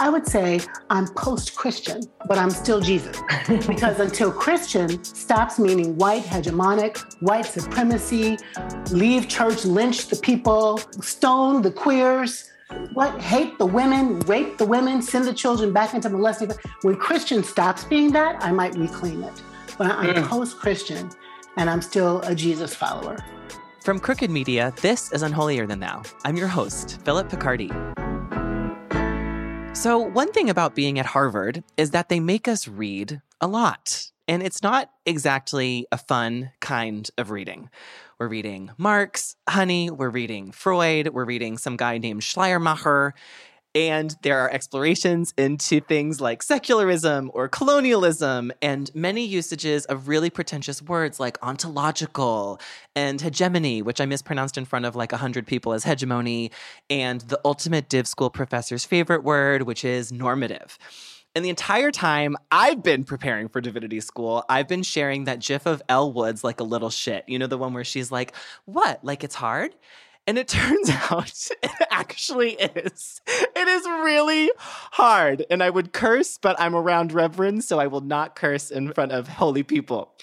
[0.00, 3.18] I would say I'm post Christian, but I'm still Jesus.
[3.68, 8.38] because until Christian stops meaning white hegemonic, white supremacy,
[8.92, 12.50] leave church, lynch the people, stone the queers,
[12.94, 16.50] what hate the women, rape the women, send the children back into molesting.
[16.80, 19.42] When Christian stops being that, I might reclaim it.
[19.76, 20.26] But I'm mm.
[20.28, 21.10] post Christian
[21.58, 23.18] and I'm still a Jesus follower.
[23.84, 26.02] From Crooked Media, this is Unholier Than Thou.
[26.24, 27.99] I'm your host, Philip Picardi.
[29.72, 34.10] So, one thing about being at Harvard is that they make us read a lot.
[34.28, 37.70] And it's not exactly a fun kind of reading.
[38.18, 43.14] We're reading Marx, Honey, we're reading Freud, we're reading some guy named Schleiermacher.
[43.74, 50.28] And there are explorations into things like secularism or colonialism, and many usages of really
[50.28, 52.60] pretentious words like ontological
[52.96, 56.50] and hegemony, which I mispronounced in front of like 100 people as hegemony,
[56.88, 60.76] and the ultimate div school professor's favorite word, which is normative.
[61.36, 65.64] And the entire time I've been preparing for divinity school, I've been sharing that gif
[65.64, 67.22] of Elle Woods like a little shit.
[67.28, 69.04] You know, the one where she's like, What?
[69.04, 69.76] Like it's hard?
[70.30, 73.20] And it turns out it actually is.
[73.26, 75.44] It is really hard.
[75.50, 79.10] And I would curse, but I'm around reverends, so I will not curse in front
[79.10, 80.14] of holy people.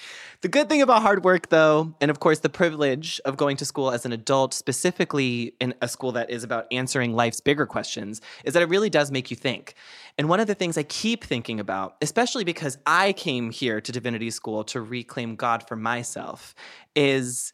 [0.42, 3.66] The good thing about hard work, though, and of course the privilege of going to
[3.66, 8.22] school as an adult, specifically in a school that is about answering life's bigger questions,
[8.46, 9.74] is that it really does make you think.
[10.18, 13.92] And one of the things I keep thinking about, especially because I came here to
[13.92, 16.56] divinity school to reclaim God for myself,
[16.96, 17.52] is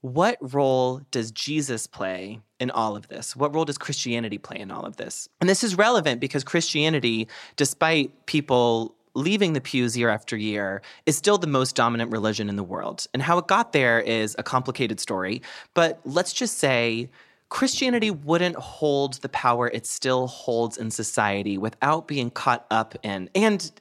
[0.00, 3.36] what role does Jesus play in all of this?
[3.36, 5.28] What role does Christianity play in all of this?
[5.40, 11.16] And this is relevant because Christianity, despite people leaving the pews year after year, is
[11.16, 13.06] still the most dominant religion in the world.
[13.12, 15.42] And how it got there is a complicated story.
[15.74, 17.10] But let's just say
[17.50, 23.28] Christianity wouldn't hold the power it still holds in society without being caught up in,
[23.34, 23.72] and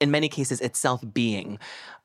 [0.00, 1.58] in many cases, itself being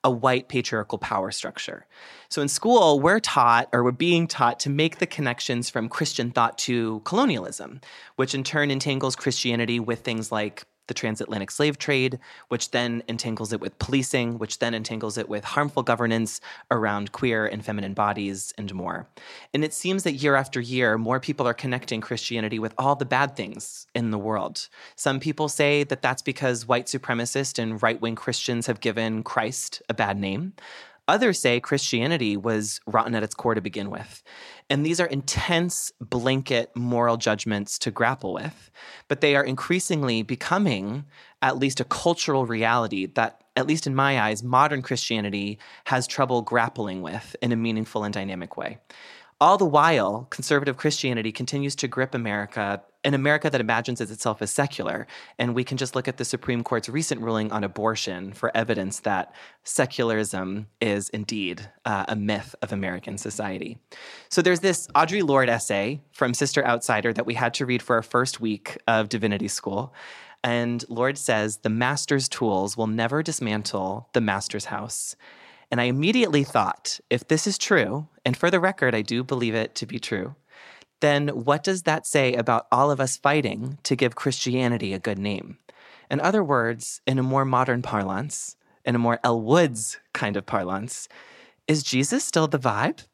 [0.04, 1.86] a white patriarchal power structure.
[2.30, 6.32] So in school, we're taught or we're being taught to make the connections from Christian
[6.32, 7.80] thought to colonialism,
[8.16, 13.54] which in turn entangles Christianity with things like the transatlantic slave trade, which then entangles
[13.54, 18.54] it with policing, which then entangles it with harmful governance around queer and feminine bodies
[18.58, 19.08] and more.
[19.54, 23.06] And it seems that year after year, more people are connecting Christianity with all the
[23.06, 24.68] bad things in the world.
[24.96, 29.82] Some people say that that's because white supremacist and right wing Christians have given Christ
[29.90, 30.54] a bad name.
[31.08, 34.24] Others say Christianity was rotten at its core to begin with.
[34.74, 38.72] And these are intense blanket moral judgments to grapple with,
[39.08, 41.06] but they are increasingly becoming
[41.44, 46.42] at least a cultural reality that, at least in my eyes, modern Christianity has trouble
[46.42, 48.80] grappling with in a meaningful and dynamic way.
[49.44, 54.52] All the while, conservative Christianity continues to grip America, an America that imagines itself as
[54.52, 55.06] secular.
[55.38, 59.02] And we can just look at the Supreme Court's recent ruling on abortion for evidence
[59.02, 63.78] that secularism is indeed uh, a myth of American society.
[64.30, 67.98] So there's this Audre Lorde essay from Sister Outsider that we had to read for
[67.98, 69.94] our first week of divinity school.
[70.42, 75.18] And Lorde says the master's tools will never dismantle the master's house.
[75.74, 79.56] And I immediately thought, if this is true, and for the record, I do believe
[79.56, 80.36] it to be true,
[81.00, 85.18] then what does that say about all of us fighting to give Christianity a good
[85.18, 85.58] name?
[86.12, 90.46] In other words, in a more modern parlance, in a more Elle Woods kind of
[90.46, 91.10] parlance,
[91.68, 93.08] is Jesus still the vibe?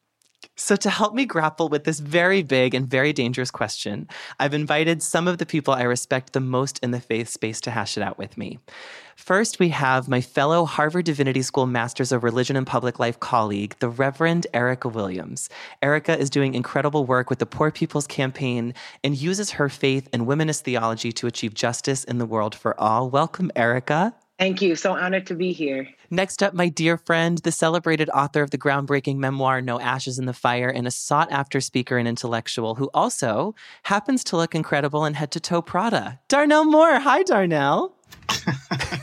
[0.56, 4.08] So, to help me grapple with this very big and very dangerous question,
[4.38, 7.70] I've invited some of the people I respect the most in the faith space to
[7.70, 8.58] hash it out with me.
[9.16, 13.74] First, we have my fellow Harvard Divinity School Masters of Religion and Public Life colleague,
[13.80, 15.50] the Reverend Erica Williams.
[15.82, 18.72] Erica is doing incredible work with the Poor People's Campaign
[19.04, 23.10] and uses her faith and womanist theology to achieve justice in the world for all.
[23.10, 24.14] Welcome, Erica.
[24.40, 24.74] Thank you.
[24.74, 25.86] So honored to be here.
[26.08, 30.24] Next up, my dear friend, the celebrated author of the groundbreaking memoir No Ashes in
[30.24, 35.04] the Fire, and a sought after speaker and intellectual who also happens to look incredible
[35.04, 36.20] in head to toe Prada.
[36.28, 37.00] Darnell Moore.
[37.00, 37.94] Hi, Darnell.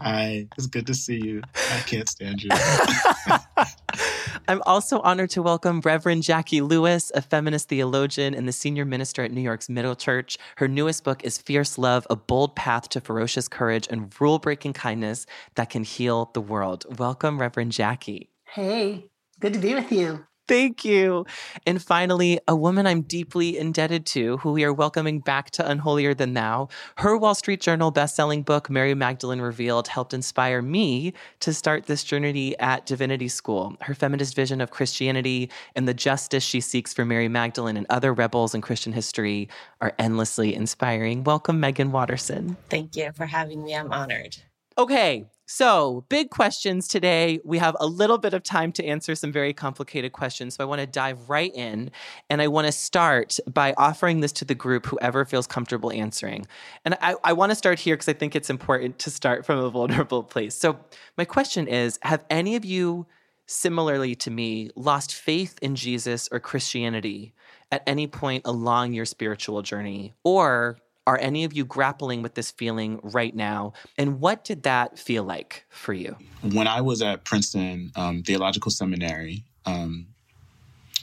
[0.00, 1.42] Hi, it's good to see you.
[1.54, 2.50] I can't stand you.
[4.48, 9.22] I'm also honored to welcome Reverend Jacqui Lewis, a feminist theologian and the senior minister
[9.22, 10.38] at New York's Middle Church.
[10.56, 14.72] Her newest book is Fierce Love, a bold path to ferocious courage and rule breaking
[14.72, 16.86] kindness that can heal the world.
[16.98, 18.28] Welcome, Reverend Jacqui.
[18.46, 19.10] Hey,
[19.40, 20.26] good to be with you.
[20.50, 21.26] Thank you.
[21.64, 26.12] And finally, a woman I'm deeply indebted to, who we are welcoming back to Unholier
[26.12, 26.66] Than Thou.
[26.96, 32.02] Her Wall Street Journal bestselling book, Mary Magdalene Revealed, helped inspire me to start this
[32.02, 33.76] journey at Divinity School.
[33.82, 38.12] Her feminist vision of Christianity and the justice she seeks for Mary Magdalene and other
[38.12, 39.48] rebels in Christian history
[39.80, 41.22] are endlessly inspiring.
[41.22, 42.56] Welcome, Meggan Watterson.
[42.68, 43.76] Thank you for having me.
[43.76, 44.36] I'm honored.
[44.76, 47.40] Okay, so, big questions today.
[47.44, 50.54] We have a little bit of time to answer some very complicated questions.
[50.54, 51.90] So, I want to dive right in.
[52.30, 56.46] And I want to start by offering this to the group, whoever feels comfortable answering.
[56.84, 59.58] And I, I want to start here because I think it's important to start from
[59.58, 60.54] a vulnerable place.
[60.54, 60.78] So,
[61.18, 63.08] my question is Have any of you,
[63.46, 67.34] similarly to me, lost faith in Jesus or Christianity
[67.72, 70.14] at any point along your spiritual journey?
[70.22, 70.78] Or
[71.10, 73.72] are any of you grappling with this feeling right now?
[73.98, 76.16] And what did that feel like for you?
[76.42, 80.06] When I was at Princeton um, Theological Seminary, um,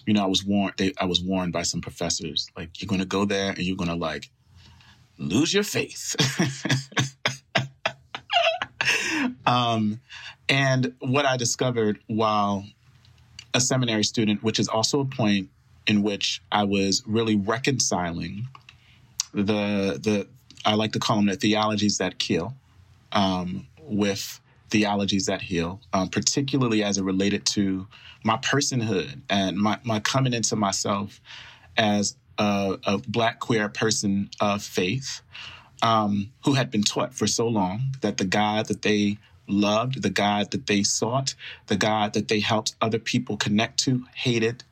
[0.06, 0.76] you know, I was warned.
[0.78, 3.76] They, I was warned by some professors, like you're going to go there and you're
[3.76, 4.30] going to like
[5.18, 6.16] lose your faith.
[9.46, 10.00] um,
[10.48, 12.64] and what I discovered while
[13.54, 15.50] a seminary student, which is also a point
[15.86, 18.48] in which I was really reconciling
[19.44, 20.28] the the
[20.66, 22.54] I like to call them the theologies that kill,
[23.12, 27.88] um, with theologies that heal, um, particularly as it related to
[28.24, 31.22] my personhood and my, my coming into myself
[31.78, 35.22] as a, a black queer person of faith
[35.82, 39.18] um, who had been taught for so long that the God that they
[39.48, 41.36] loved, the God that they sought,
[41.68, 44.64] the God that they helped other people connect to, hated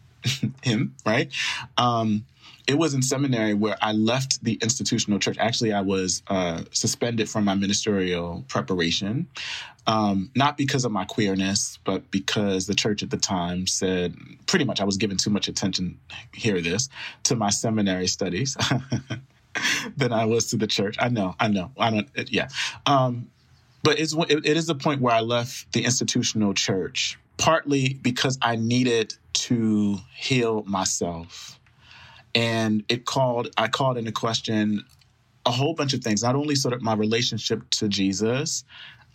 [0.62, 1.32] him, right?
[1.76, 2.26] Um,
[2.66, 5.36] it was in seminary where I left the institutional church.
[5.38, 9.26] Actually, I was uh, suspended from my ministerial preparation,
[9.86, 14.14] um, not because of my queerness, but because the church at the time said
[14.46, 15.98] pretty much I was giving too much attention,
[16.32, 16.88] hear this,
[17.24, 18.56] to my seminary studies
[19.96, 20.96] than I was to the church.
[21.00, 22.48] I know, I know, I don't, it, yeah.
[22.86, 23.28] Um,
[23.82, 28.38] but it's, it, it is the point where I left the institutional church, partly because
[28.40, 31.58] I needed to heal myself
[32.34, 34.84] and it called i called into question
[35.44, 38.64] a whole bunch of things not only sort of my relationship to jesus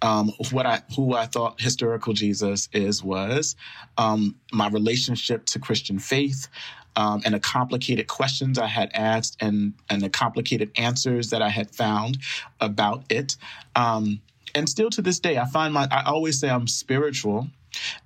[0.02, 3.56] um, what I who I thought historical Jesus is was
[3.98, 6.48] um, my relationship to Christian faith
[6.96, 11.50] um, and the complicated questions I had asked and and the complicated answers that I
[11.50, 12.20] had found
[12.60, 13.38] about it.
[13.76, 14.22] Um,
[14.54, 17.48] and still to this day, I find my I always say I'm spiritual,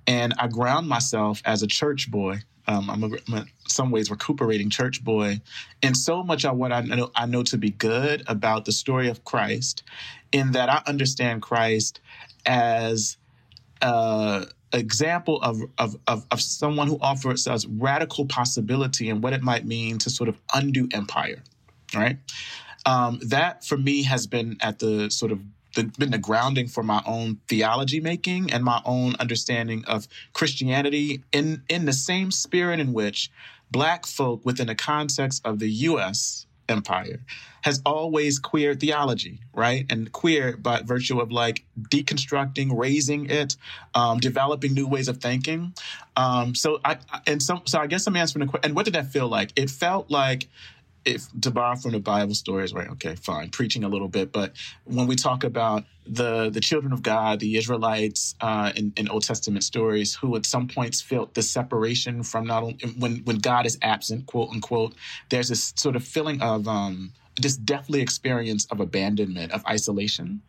[0.06, 4.10] and I ground myself as a church boy um, I'm, a, I'm in some ways
[4.10, 5.40] recuperating church boy,
[5.82, 9.08] and so much of what I know I know to be good about the story
[9.08, 9.82] of Christ,
[10.30, 12.00] in that I understand Christ
[12.46, 13.16] as
[13.80, 19.42] an example of, of, of of someone who offers us radical possibility and what it
[19.42, 21.42] might mean to sort of undo empire,
[21.94, 22.18] right?
[22.86, 25.40] Um, that for me has been at the sort of
[25.74, 31.22] the, been the grounding for my own theology making and my own understanding of Christianity
[31.32, 33.30] in in the same spirit in which
[33.70, 37.20] black folk within the context of the US empire
[37.62, 39.86] has always queer theology, right?
[39.88, 43.56] And queer by virtue of like deconstructing, raising it,
[43.94, 45.72] um, developing new ways of thinking.
[46.16, 48.70] Um, so I and so so I guess I'm answering the question.
[48.70, 49.52] And what did that feel like?
[49.56, 50.48] It felt like
[51.04, 52.88] if to borrow from the Bible stories, right?
[52.90, 54.52] Okay, fine, preaching a little bit, but
[54.84, 59.24] when we talk about the the children of God, the Israelites uh, in, in Old
[59.24, 63.66] Testament stories, who at some points felt the separation from not only when when God
[63.66, 64.94] is absent, quote unquote,
[65.28, 70.42] there's this sort of feeling of um, this deathly experience of abandonment, of isolation.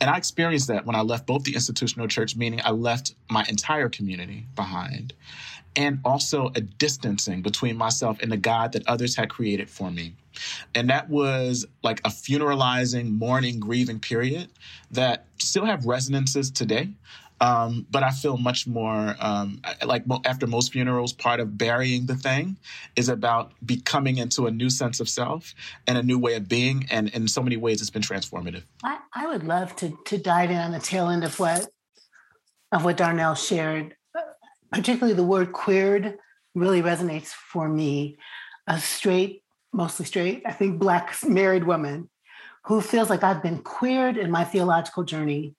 [0.00, 3.44] And I experienced that when I left both the institutional church, meaning I left my
[3.48, 5.14] entire community behind
[5.76, 10.14] and also a distancing between myself and the God that others had created for me.
[10.74, 14.48] And that was like a funeralizing, mourning, grieving period
[14.90, 16.90] that still have resonances today.
[17.40, 22.14] Um, but I feel much more um, like after most funerals, part of burying the
[22.14, 22.56] thing
[22.94, 25.52] is about becoming into a new sense of self
[25.88, 26.86] and a new way of being.
[26.88, 28.62] And in so many ways, it's been transformative.
[28.84, 31.68] I, I would love to to dive in on the tail end of what
[32.70, 33.96] of what Darnell shared
[34.72, 36.18] particularly the word queered
[36.54, 38.16] really resonates for me.
[38.66, 42.08] A straight, mostly straight, I think black married woman
[42.64, 45.56] who feels like I've been queered in my theological journey,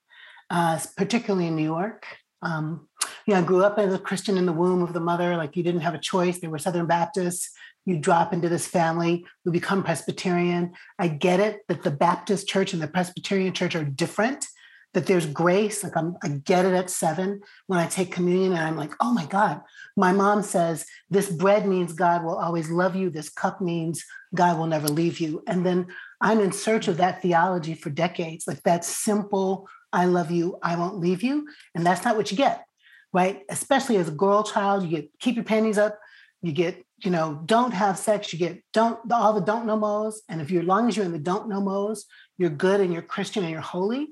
[0.49, 2.05] uh, particularly in New York.
[2.41, 2.87] Um,
[3.25, 5.55] you know, I grew up as a Christian in the womb of the mother, like
[5.55, 6.39] you didn't have a choice.
[6.39, 7.49] They were Southern Baptists.
[7.85, 10.71] You drop into this family, you become Presbyterian.
[10.97, 14.45] I get it that the Baptist church and the Presbyterian church are different,
[14.93, 15.83] that there's grace.
[15.83, 19.13] Like I'm, I get it at seven when I take communion, and I'm like, oh
[19.13, 19.61] my God.
[19.95, 23.09] My mom says, this bread means God will always love you.
[23.09, 25.43] This cup means God will never leave you.
[25.47, 25.87] And then
[26.21, 30.75] I'm in search of that theology for decades, like that simple, I love you, I
[30.75, 31.47] won't leave you.
[31.75, 32.65] And that's not what you get,
[33.11, 33.41] right?
[33.49, 35.99] Especially as a girl child, you get keep your panties up,
[36.41, 40.23] you get, you know, don't have sex, you get don't all the don't know mo's.
[40.27, 42.05] And if you're long as you're in the don't know mo's,
[42.37, 44.07] you're good and you're Christian and you're holy.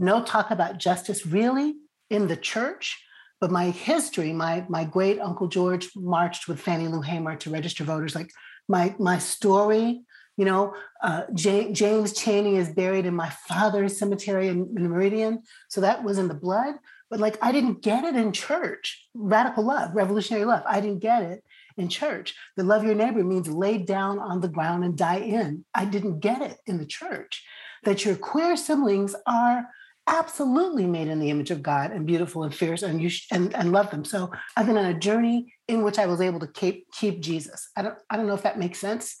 [0.00, 1.74] No talk about justice really
[2.08, 3.02] in the church.
[3.40, 7.84] But my history, my my great uncle George marched with Fannie Lou Hamer to register
[7.84, 8.14] voters.
[8.14, 8.30] Like
[8.68, 10.02] my my story
[10.40, 15.42] you know, uh, J- James Cheney is buried in my father's cemetery in, in Meridian.
[15.68, 16.76] So that was in the blood.
[17.10, 19.06] But like, I didn't get it in church.
[19.12, 20.62] Radical love, revolutionary love.
[20.66, 21.44] I didn't get it
[21.76, 22.34] in church.
[22.56, 25.66] The love your neighbor means lay down on the ground and die in.
[25.74, 27.44] I didn't get it in the church.
[27.84, 29.66] That your queer siblings are
[30.10, 33.54] absolutely made in the image of God and beautiful and fierce and you sh- and,
[33.54, 34.04] and love them.
[34.04, 37.70] So I've been on a journey in which I was able to keep keep Jesus.
[37.76, 39.16] I don't I don't know if that makes sense.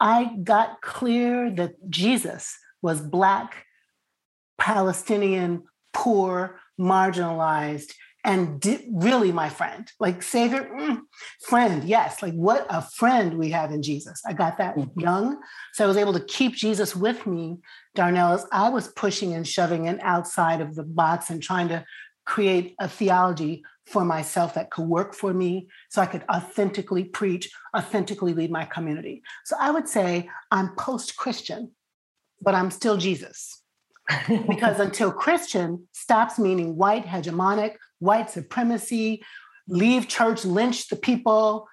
[0.00, 3.66] I got clear that Jesus was Black,
[4.58, 7.92] Palestinian, poor, marginalized,
[8.24, 11.00] and di- really my friend, like Savior, mm,
[11.46, 14.22] friend, yes, like what a friend we have in Jesus.
[14.26, 15.00] I got that mm-hmm.
[15.00, 15.40] young.
[15.72, 17.58] So I was able to keep Jesus with me,
[17.94, 21.84] Darnell, as I was pushing and shoving and outside of the box and trying to
[22.24, 27.50] create a theology for myself that could work for me so I could authentically preach,
[27.76, 29.22] authentically lead my community.
[29.44, 31.72] So I would say I'm post Christian,
[32.40, 33.62] but I'm still Jesus.
[34.48, 39.22] because until Christian stops meaning white hegemonic, white supremacy,
[39.68, 41.68] leave church, lynch the people,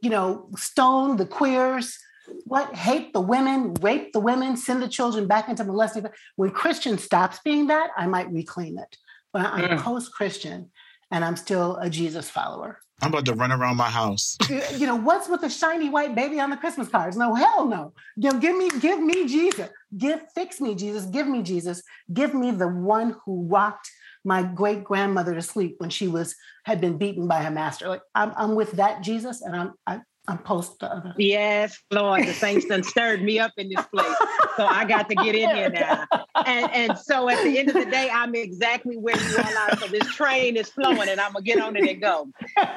[0.00, 1.98] you know, stone the queers,
[2.44, 6.06] what hate the women, rape the women, send the children back into molesting.
[6.36, 8.96] When Christian stops being that, I might reclaim it.
[9.32, 9.78] But I'm mm.
[9.78, 10.70] post Christian
[11.10, 12.80] and I'm still a Jesus follower.
[13.02, 14.38] I'm about to run around my house.
[14.78, 17.16] you know, what's with the shiny white baby on the Christmas cards?
[17.16, 17.92] No, hell no.
[18.16, 19.68] You know, give me, give me Jesus.
[19.96, 21.04] Give, fix me, Jesus.
[21.04, 21.82] Give me Jesus.
[22.12, 23.90] Give me the one who rocked
[24.26, 27.88] my great grandmother to sleep when she was had been beaten by her master.
[27.88, 31.14] Like I'm, I'm with that Jesus, and I'm I, I'm post the other.
[31.18, 34.16] Yes, Lord, the saints done stirred me up in this place.
[34.56, 36.06] So I got to get in here now.
[36.44, 39.78] And and so at the end of the day, I'm exactly where you all are.
[39.78, 42.28] So this train is flowing and I'm gonna get on it and go.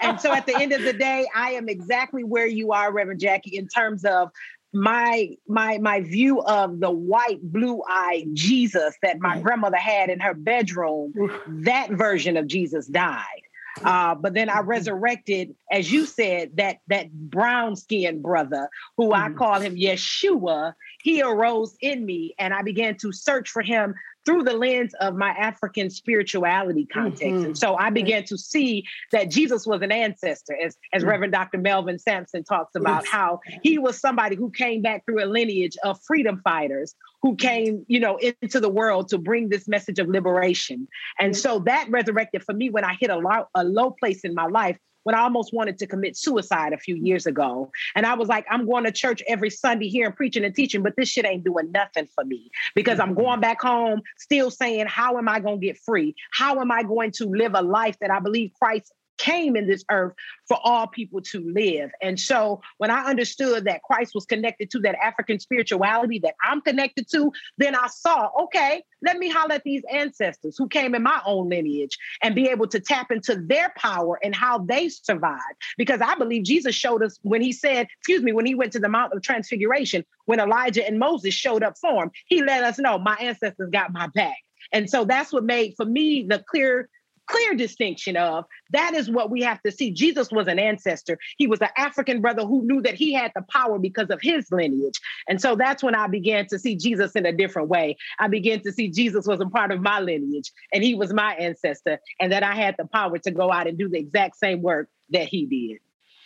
[0.02, 3.22] And so at the end of the day, I am exactly where you are, Reverend
[3.22, 4.30] Jacqui, in terms of
[4.74, 10.34] my my my view of the white blue-eyed Jesus that my grandmother had in her
[10.34, 11.14] bedroom,
[11.48, 13.42] that version of Jesus died.
[13.84, 14.70] Uh, but then I mm-hmm.
[14.70, 19.38] resurrected, as you said, that that brown skinned brother who I mm-hmm.
[19.38, 20.74] call him Yeshua.
[21.02, 23.96] He arose in me, and I began to search for him
[24.30, 27.24] through the lens of my African spirituality context.
[27.24, 27.46] Mm-hmm.
[27.46, 31.10] And so I began to see that Jesus was an ancestor, as, as mm-hmm.
[31.10, 31.58] Reverend Dr.
[31.58, 33.12] Melva Sampson talks about yes.
[33.12, 36.94] how he was somebody who came back through a lineage of freedom fighters
[37.24, 40.88] who came, you know, into the world to bring this message of liberation.
[41.20, 44.36] And so that resurrected for me when I hit a, low, a low place in
[44.36, 47.72] my life when I almost wanted to commit suicide a few years ago.
[47.96, 50.84] And I was like, I'm going to church every Sunday here and preaching and teaching,
[50.84, 53.24] but this shit ain't doing nothing for me because I'm mm-hmm.
[53.24, 56.16] going back home still saying, How am I going to get free?
[56.32, 59.84] How am I going to live a life that I believe Christ came in this
[59.92, 60.14] earth
[60.48, 61.92] for all people to live.
[62.02, 66.62] And so when I understood that Christ was connected to that African spirituality that I'm
[66.62, 71.04] connected to, then I saw, okay, let me holler at these ancestors who came in
[71.04, 75.40] my own lineage and be able to tap into their power and how they survived.
[75.78, 78.80] Because I believe Jesus showed us when he said, excuse me, when he went to
[78.80, 82.80] the Mount of Transfiguration, when Elijah and Moses showed up for him, he let us
[82.80, 84.38] know my ancestors got my back.
[84.72, 86.90] And so that's what made for me the clear
[87.30, 89.92] clear distinction of that is what we have to see.
[89.92, 91.18] Jesus was an ancestor.
[91.38, 94.52] He was an African brother who knew that he had the power because of his
[94.52, 95.00] lineage.
[95.28, 97.98] And so that's when I began to see Jesus in a different way.
[98.20, 101.36] I began to see Jesus was a part of my lineage and he was my
[101.36, 104.62] ancestor and that I had the power to go out and do the exact same
[104.62, 105.80] work that he did.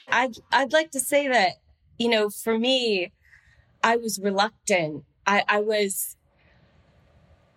[0.08, 1.54] I'd, I'd like to say that,
[1.98, 3.12] you know, for me,
[3.84, 5.04] I was reluctant.
[5.28, 6.16] I, I was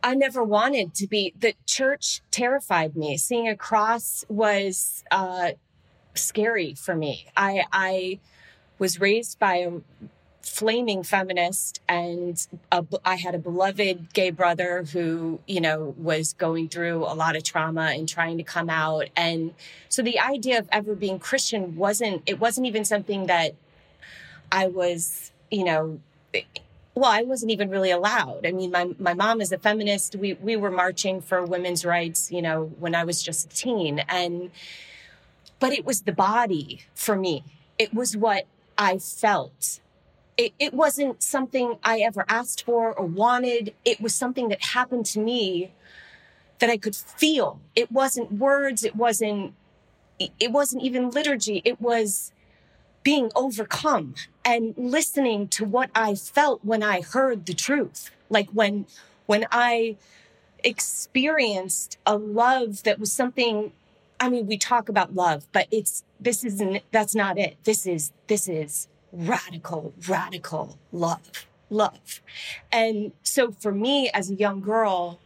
[0.03, 1.35] I never wanted to be.
[1.39, 3.17] The church terrified me.
[3.17, 5.53] Seeing a cross was uh,
[6.15, 7.27] scary for me.
[7.37, 8.21] I I
[8.79, 9.81] was raised by a
[10.47, 16.69] flaming feminist and a, I had a beloved gay brother who, you know, was going
[16.69, 19.09] through a lot of trauma and trying to come out.
[19.17, 19.55] And
[19.89, 23.57] so the idea of ever being Christian wasn't, it wasn't even something that
[24.53, 26.01] I was, you know,
[26.97, 28.45] well, I wasn't even really allowed.
[28.45, 30.17] I mean, my, my mom is a feminist.
[30.17, 34.01] We, we were marching for women's rights, you know, when I was just a teen.
[34.09, 34.51] And,
[35.61, 37.45] but it was the body for me.
[37.79, 39.81] It was what I felt
[40.37, 43.75] it, it wasn't something I ever asked for or wanted.
[43.85, 45.73] It was something that happened to me
[46.59, 47.61] that I could feel.
[47.75, 48.85] It wasn't words.
[48.85, 49.55] It wasn't,
[50.19, 51.63] it wasn't even liturgy.
[51.65, 52.33] It was
[53.07, 58.11] being overcome and listening to what I felt when I heard the truth.
[58.29, 58.87] Like when,
[59.27, 59.97] when I
[60.65, 63.71] experienced a love that was something
[64.19, 67.59] I mean, we talk about love, but it's, this isn't, that's not it.
[67.63, 72.23] This is, this is radical, radical love, love.
[72.73, 75.21] And so for me as a young girl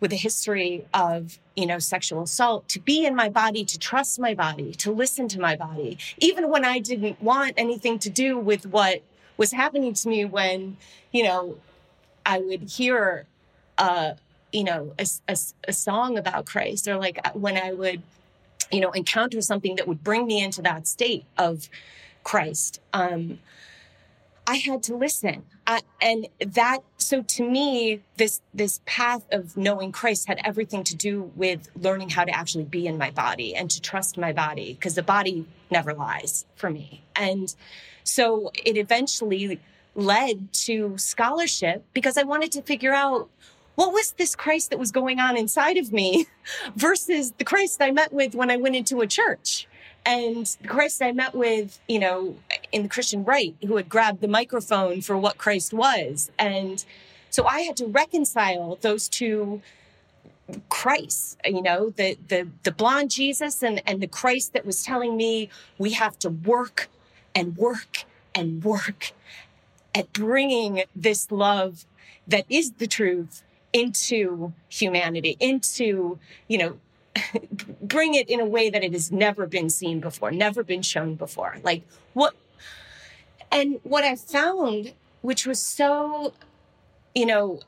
[0.00, 4.18] with a history of, you know, sexual assault, to be in my body, to trust
[4.18, 8.38] my body, to listen to my body, even when I didn't want anything to do
[8.38, 9.02] with what
[9.36, 10.76] was happening to me when,
[11.12, 11.56] you know,
[12.24, 13.26] I would hear,
[13.78, 14.12] uh,
[14.52, 15.36] you know, a, a,
[15.66, 18.02] a song about Christ or like when I would,
[18.70, 21.68] you know, encounter something that would bring me into that state of,
[22.28, 22.82] Christ.
[22.92, 23.38] Um,
[24.46, 25.44] I had to listen.
[25.68, 30.96] I, and that, so to me, this, this path of knowing Christ had everything to
[30.96, 34.72] do with learning how to actually be in my body and to trust my body
[34.72, 37.02] because the body never lies for me.
[37.14, 37.54] And
[38.02, 39.60] so it eventually
[39.94, 43.28] led to scholarship because I wanted to figure out
[43.74, 46.26] what was this Christ that was going on inside of me
[46.76, 49.67] versus the Christ I met with when I went into a church.
[50.04, 52.36] And Christ I met with, you know,
[52.72, 56.30] in the Christian right, who had grabbed the microphone for what Christ was.
[56.38, 56.84] And
[57.30, 59.60] so I had to reconcile those two
[60.70, 65.16] Christ, you know, the, the, the blonde Jesus and, and the Christ that was telling
[65.16, 66.88] me we have to work
[67.34, 69.12] and work and work
[69.94, 71.84] at bringing this love
[72.26, 76.78] that is the truth into humanity, into, you know,
[77.82, 81.14] bring it in a way that it has never been seen before, never been shown
[81.14, 81.56] before.
[81.62, 81.82] Like
[82.14, 82.34] what,
[83.50, 84.92] and what I found,
[85.22, 86.32] which was so,
[87.14, 87.60] you know,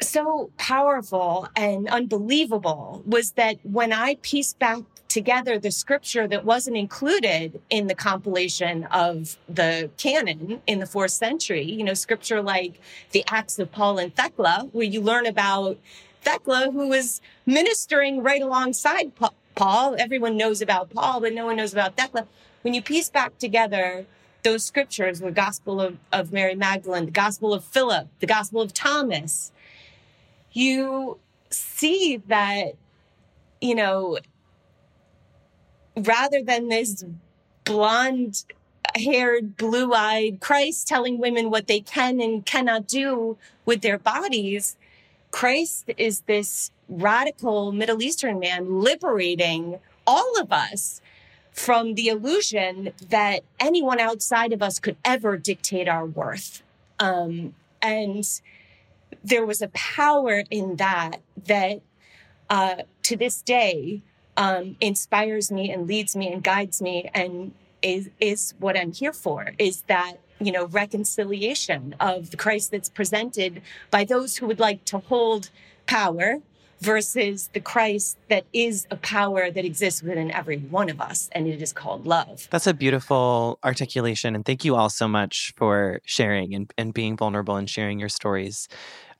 [0.00, 6.76] so powerful and unbelievable was that when I pieced back together the scripture that wasn't
[6.76, 12.80] included in the compilation of the canon in the fourth century, you know, scripture like
[13.12, 15.78] the Acts of Paul and Thecla, where you learn about
[16.26, 19.12] Thecla, who was ministering right alongside
[19.54, 19.94] Paul.
[19.96, 22.26] Everyone knows about Paul, but no one knows about Thecla.
[22.62, 24.06] When you piece back together
[24.42, 28.74] those scriptures, the Gospel of, of Mary Magdalene, the Gospel of Philip, the Gospel of
[28.74, 29.52] Thomas,
[30.52, 31.18] you
[31.50, 32.74] see that,
[33.60, 34.18] you know,
[35.96, 37.04] rather than this
[37.64, 38.42] blonde
[38.96, 44.76] haired, blue eyed Christ telling women what they can and cannot do with their bodies,
[45.36, 51.02] Christ is this radical Middle Eastern man liberating all of us
[51.52, 56.62] from the illusion that anyone outside of us could ever dictate our worth.
[56.98, 58.26] Um, and
[59.22, 61.82] there was a power in that that
[62.48, 64.00] uh, to this day
[64.38, 69.12] um, inspires me and leads me and guides me and is is what I'm here
[69.12, 74.60] for is that you know, reconciliation of the Christ that's presented by those who would
[74.60, 75.50] like to hold
[75.86, 76.40] power
[76.80, 81.46] versus the Christ that is a power that exists within every one of us, and
[81.46, 82.48] it is called love.
[82.50, 84.34] That's a beautiful articulation.
[84.34, 88.08] And thank you all so much for sharing and, and being vulnerable and sharing your
[88.08, 88.68] stories.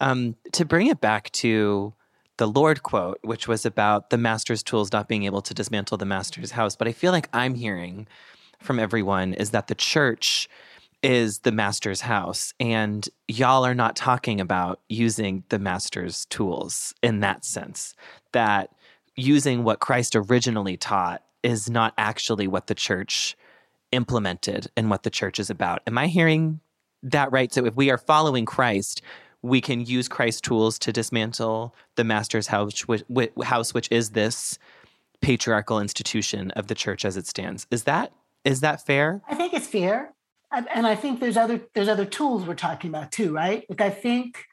[0.01, 1.95] Um, to bring it back to
[2.37, 6.05] the Lorde quote, which was about the master's tools not being able to dismantle the
[6.05, 8.07] master's house, but I feel like I'm hearing
[8.61, 10.49] from everyone is that the church
[11.03, 12.53] is the master's house.
[12.59, 17.95] And y'all are not talking about using the master's tools in that sense,
[18.33, 18.71] that
[19.15, 23.37] using what Christ originally taught is not actually what the church
[23.93, 25.81] implemented and what the church is about.
[25.87, 26.61] Am I hearing
[27.03, 27.53] that right?
[27.53, 29.01] So if we are following Christ,
[29.43, 33.05] we can use Christ's tools to dismantle the master's house, which,
[33.45, 34.59] house, which is this
[35.21, 37.67] patriarchal institution of the church as it stands.
[37.71, 38.13] Is that
[38.45, 39.23] is that fair?
[39.29, 40.13] I think it's fair
[40.53, 43.65] and I think there's other there's other tools we're talking about too, right?
[43.69, 44.45] Like I think,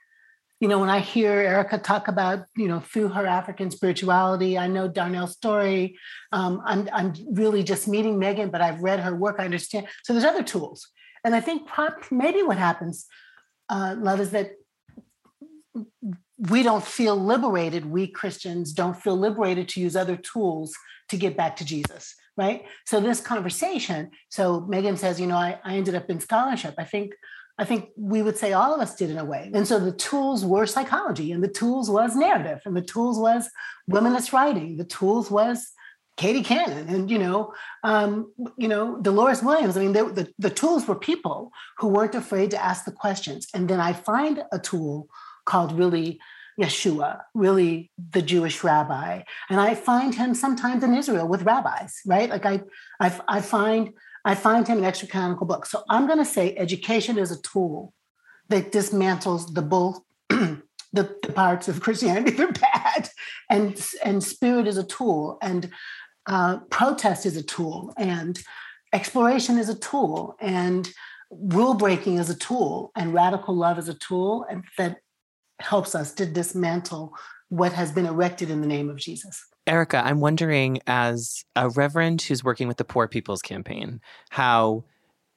[0.60, 4.68] you know, when I hear Erica talk about, you know, through her African spirituality, I
[4.68, 5.98] know Darnell's story.
[6.32, 9.38] Um, I'm I'm really just meeting Meggan, but I've read her work.
[9.40, 9.88] I understand.
[10.04, 10.88] So there's other tools.
[11.24, 11.70] and I think
[12.12, 13.06] maybe what happens,
[13.70, 14.52] uh, love, is that
[16.50, 17.86] we don't feel liberated.
[17.86, 20.76] We Christians don't feel liberated to use other tools
[21.10, 22.64] to get back to Jesus, right?
[22.86, 24.12] So this conversation.
[24.30, 26.76] So Meggan says, you know, I, I ended up in scholarship.
[26.78, 27.14] I think
[27.58, 29.52] I think we would say all of us did in a way.
[29.54, 33.48] And so the tools were psychology, and the tools was narrative, and the tools was
[33.90, 34.78] womanist writing.
[34.78, 35.72] The tools was
[36.18, 39.78] Katie Cannon, and you know, um, you know, Dolores Williams.
[39.78, 43.48] I mean, they, the the tools were people who weren't afraid to ask the questions.
[43.54, 45.08] And then I find a tool
[45.46, 46.20] called really
[46.60, 52.30] Yeshua, really the Jewish rabbi, and I find him sometimes in Israel with rabbis, right?
[52.30, 52.62] Like I,
[53.00, 53.94] I, I find
[54.26, 55.72] I find him in extra canonical books.
[55.72, 57.94] So I'm going to say education is a tool
[58.50, 60.62] that dismantles the bull, the,
[60.94, 63.10] the parts of Christianity that are bad,
[63.50, 65.70] and and spirit is a tool, and
[66.28, 68.42] uh, protest is a tool, and
[68.94, 70.92] exploration is a tool, and
[71.32, 74.98] rule breaking is a tool, and radical love is a tool, and that
[75.64, 77.14] helps us to dismantle
[77.50, 79.46] what has been erected in the name of Jesus.
[79.66, 84.84] Erica, I'm wondering, as a reverend who's working with the Poor People's Campaign, how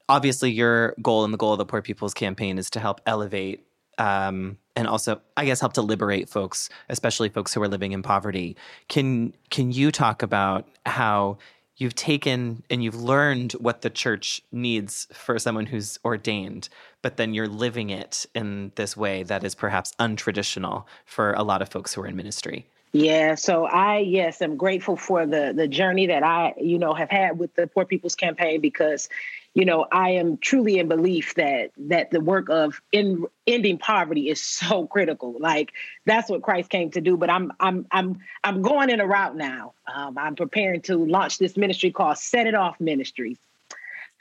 [0.09, 3.67] obviously your goal and the goal of the Poor People's Campaign is to help elevate
[3.99, 8.03] um, and also, I guess, help to liberate folks, especially folks who are living in
[8.03, 8.57] poverty.
[8.89, 11.39] Can can you talk about how
[11.77, 16.69] you've taken and you've learned what the church needs for someone who's ordained,
[17.03, 21.62] but then you're living it in this way that is perhaps untraditional for a lot
[21.62, 22.67] of folks who are in ministry?
[22.93, 27.11] Yeah, so I yes, I'm grateful for the the journey that I, you know, have
[27.11, 29.11] had with the Poor People's Campaign because,
[29.57, 34.29] you know, I am truly in belief that that the work of in ending poverty
[34.29, 35.35] is so critical.
[35.40, 35.73] Like
[36.05, 37.16] that's what Christ came to do.
[37.16, 39.73] But I'm I'm I'm I'm going in a route now.
[39.92, 43.38] Um, I'm preparing to launch this ministry called Set It Off Ministries.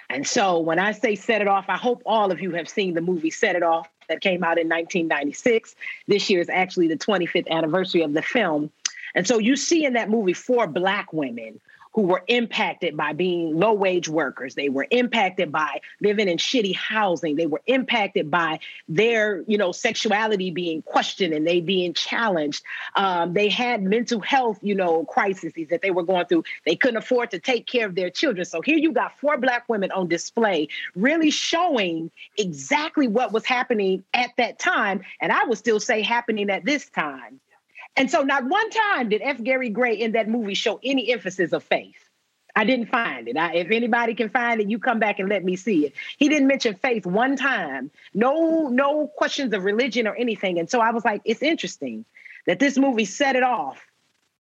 [0.10, 2.94] And so when I say set it off, I hope all of you have seen
[2.94, 5.76] the movie Set It Off that came out in 1996.
[6.08, 8.72] This year is actually the 25th anniversary of the film.
[9.14, 11.60] And so you see in that movie four Black women
[11.96, 14.54] who were impacted by being low wage workers.
[14.54, 17.38] They were impacted by living in shitty housing.
[17.38, 22.64] They were impacted by their, you know, sexuality being questioned and they being challenged.
[22.98, 26.44] Um, they had mental health, you know, crises that they were going through.
[26.66, 28.44] They couldn't afford to take care of their children.
[28.44, 34.04] So here you got four black women on display, really showing exactly what was happening
[34.14, 35.02] at that time.
[35.22, 37.40] And I would still say happening at this time.
[37.98, 39.42] And so, not one time did F.
[39.42, 41.96] Gary Gray in that movie show any emphasis of faith.
[42.56, 43.36] I didn't find it.
[43.38, 45.94] I, if anybody can find it, you come back and let me see it.
[46.18, 47.92] He didn't mention faith one time.
[48.14, 50.58] No, no questions of religion or anything.
[50.58, 52.06] And so I was like, it's interesting
[52.46, 53.86] that this movie set it off,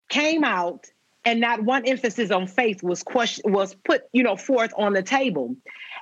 [0.08, 0.86] came out,
[1.24, 5.02] and not one emphasis on faith was question was put, you know, forth on the
[5.02, 5.54] table.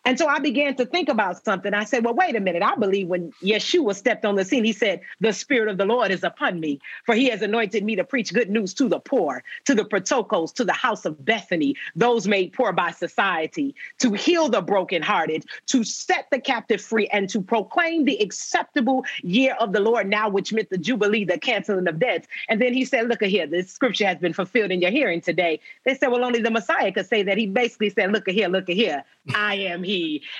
[0.04, 1.74] And so I began to think about something.
[1.74, 2.62] I said, well, wait a minute.
[2.62, 6.10] I believe when Yeshua stepped on the scene, he said, the Spirit of the Lord
[6.10, 9.44] is upon me, for he has anointed me to preach good news to the poor,
[9.66, 14.48] to the protocos, to the house of Bethany, those made poor by society, to heal
[14.48, 19.80] the brokenhearted, to set the captive free, and to proclaim the acceptable year of the
[19.80, 22.26] Lord now, which meant the Jubilee, the canceling of debts.
[22.48, 25.60] And then he said, look here, this scripture has been fulfilled in your hearing today.
[25.84, 27.38] They said, well, only the Messiah could say that.
[27.38, 29.04] He basically said, look here, look here.
[29.34, 29.82] I am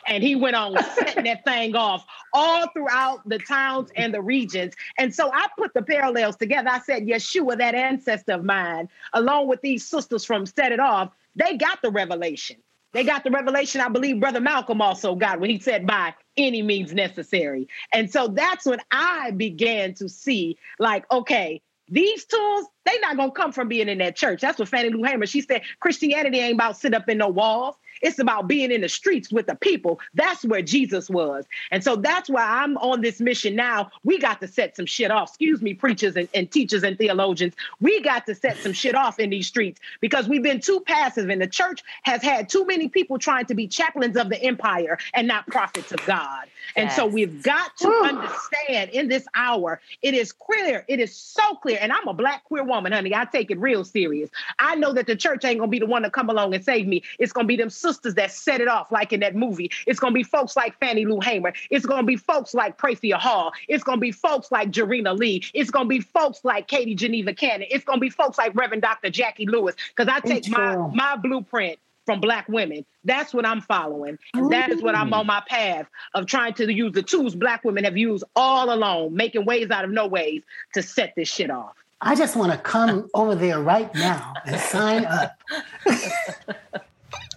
[0.06, 4.74] And he went on setting that thing off all throughout the towns and the regions.
[4.98, 6.70] And so I put the parallels together.
[6.70, 11.10] I said, Yeshua, that ancestor of mine, along with these sisters from Set It Off,
[11.36, 12.56] they got the revelation.
[12.92, 16.60] They got the revelation I believe Brother Malcolm also got when he said, by any
[16.60, 17.68] means necessary.
[17.92, 23.32] And so that's when I began to see, like, okay, these tools, they not gonna
[23.32, 24.40] come from being in that church.
[24.40, 27.76] That's what Fannie Lou Hamer, she said, Christianity ain't about sit up in no walls.
[28.00, 30.00] It's about being in the streets with the people.
[30.14, 31.44] That's where Jesus was.
[31.70, 33.90] And so that's why I'm on this mission now.
[34.04, 35.30] We got to set some shit off.
[35.30, 37.54] Excuse me, preachers and, and teachers and theologians.
[37.80, 41.28] We got to set some shit off in these streets because we've been too passive
[41.28, 44.98] and the church has had too many people trying to be chaplains of the empire
[45.14, 46.49] and not prophets of God.
[46.76, 46.96] And yes.
[46.96, 51.78] so we've got to understand in this hour, it is clear, it is so clear.
[51.80, 53.14] And I'm a black queer woman, honey.
[53.14, 54.30] I take it real serious.
[54.58, 56.86] I know that the church ain't gonna be the one to come along and save
[56.86, 57.02] me.
[57.18, 59.70] It's gonna be them sisters that set it off, like in that movie.
[59.86, 61.52] It's gonna be folks like Fannie Lou Hamer.
[61.70, 63.52] It's gonna be folks like Prathia Hall.
[63.68, 65.42] It's gonna be folks like Jarena Lee.
[65.54, 67.66] It's gonna be folks like Katie Geneva Cannon.
[67.70, 69.10] It's gonna be folks like Reverend Dr.
[69.10, 69.74] Jacqui Lewis.
[69.94, 71.78] Because I take my my blueprint
[72.10, 72.84] from black women.
[73.04, 74.18] That's what I'm following.
[74.34, 77.62] And that is what I'm on my path of trying to use the tools black
[77.62, 80.42] women have used all along, making ways out of no ways
[80.74, 81.76] to set this shit off.
[82.00, 85.40] I just want to come over there right now and sign up.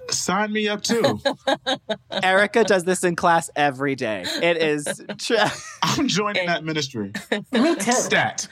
[0.10, 1.22] Sign me up too.
[2.24, 4.26] Erica does this in class every day.
[4.42, 5.04] It is.
[5.20, 5.52] Tra-
[5.98, 7.12] I'm joining that ministry.
[7.52, 7.92] Me too.
[7.92, 8.48] Stat.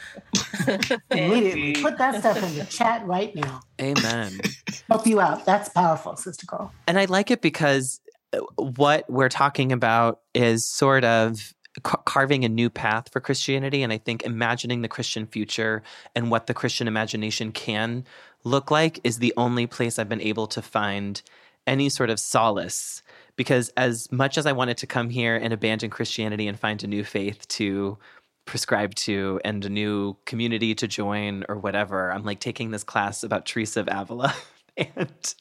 [1.12, 1.82] Immediately.
[1.82, 3.62] Put that stuff in the chat right now.
[3.80, 4.40] Amen.
[4.90, 5.46] Help you out.
[5.46, 6.74] That's powerful, Sister Girl.
[6.88, 8.02] And I like it because
[8.34, 13.82] uh, what we're talking about is sort of carving a new path for Christianity.
[13.82, 15.82] And I think imagining the Christian future
[16.16, 18.06] and what the Christian imagination can
[18.44, 21.22] look like is the only place I've been able to find
[21.68, 23.02] any sort of solace.
[23.42, 26.86] Because as much as I wanted to come here and abandon Christianity and find a
[26.86, 27.98] new faith to
[28.46, 33.24] prescribe to and a new community to join or whatever, I'm like taking this class
[33.24, 34.36] about Teresa of Avila.
[34.78, 35.36] And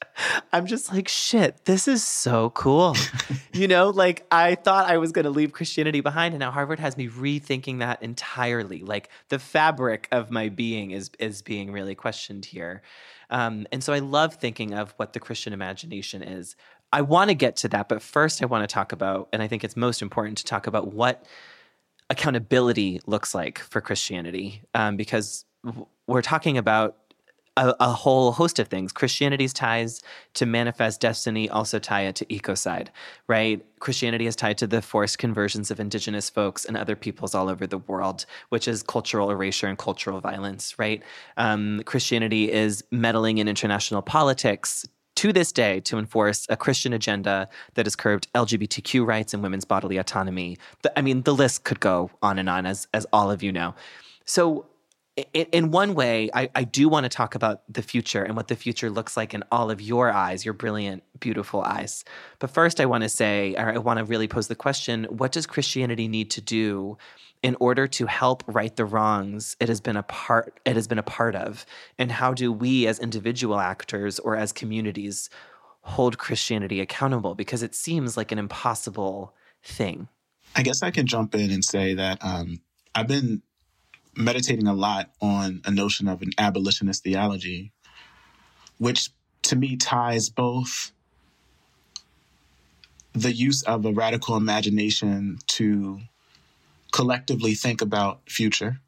[0.52, 2.96] I'm just like, shit, this is so cool.
[3.52, 6.80] you know, like I thought I was going to leave Christianity behind, and now Harvard
[6.80, 8.80] has me rethinking that entirely.
[8.80, 12.82] Like the fabric of my being is is being really questioned here.
[13.30, 16.56] Um, and so I love thinking of what the Christian imagination is.
[16.92, 19.48] I want to get to that, but first I want to talk about, and I
[19.48, 21.24] think it's most important to talk about what
[22.08, 25.44] accountability looks like for Christianity, um, because
[26.06, 26.96] we're talking about
[27.56, 28.92] a, a, whole host of things.
[28.92, 30.02] Christianity's ties
[30.34, 32.88] to manifest destiny also tie it to ecocide,
[33.26, 33.64] right?
[33.80, 37.66] Christianity is tied to the forced conversions of indigenous folks and other peoples all over
[37.66, 41.02] the world, which is cultural erasure and cultural violence, right?
[41.36, 44.86] Um, Christianity is meddling in international politics
[45.20, 49.66] to this day to enforce a Christian agenda that has curbed LGBTQ rights and women's
[49.66, 50.56] bodily autonomy.
[50.80, 53.52] The, I mean, the list could go on and on, as as all of you
[53.52, 53.74] know.
[54.24, 54.64] So
[55.34, 58.56] in one way, I, I do want to talk about the future and what the
[58.56, 62.02] future looks like in all of your eyes, your brilliant, beautiful eyes.
[62.38, 65.32] But first, I want to say, or I want to really pose the question what
[65.32, 66.96] does Christianity need to do
[67.42, 70.98] in order to help right the wrongs it has been a part it has been
[70.98, 71.64] a part of.
[71.98, 75.30] And how do we as individual actors or as communities
[75.82, 77.34] hold christianity accountable?
[77.34, 80.08] Because it seems like an impossible thing.
[80.56, 82.60] I guess i can jump in and say that um,
[82.94, 83.42] i've been
[84.16, 87.72] meditating a lot on a notion of an abolitionist theology,
[88.78, 89.10] which
[89.42, 90.92] to me ties both
[93.12, 96.00] the use of a radical imagination to
[96.92, 98.80] collectively think about future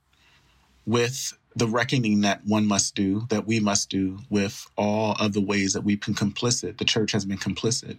[0.86, 5.40] with the reckoning that one must do, that we must do with all of the
[5.40, 7.98] ways that we've been complicit, the church has been complicit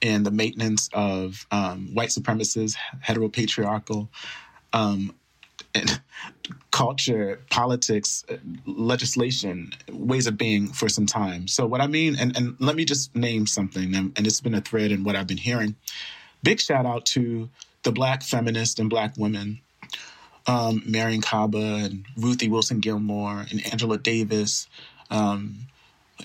[0.00, 4.08] in the maintenance of um, white supremacist, heteropatriarchal
[4.72, 5.14] um,
[6.70, 8.24] culture, politics,
[8.66, 11.48] legislation, ways of being for some time.
[11.48, 14.54] So what I mean, and, and let me just name something, and, and it's been
[14.54, 15.76] a thread in what I've been hearing.
[16.42, 17.48] Big shout out to
[17.86, 19.60] the black feminists and black women,
[20.48, 24.66] um, Mariame Kaba and Ruthie Wilson Gilmore and Angela Davis.
[25.08, 25.68] Um,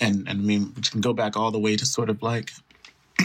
[0.02, 2.50] and, and I mean, we can go back all the way to sort of like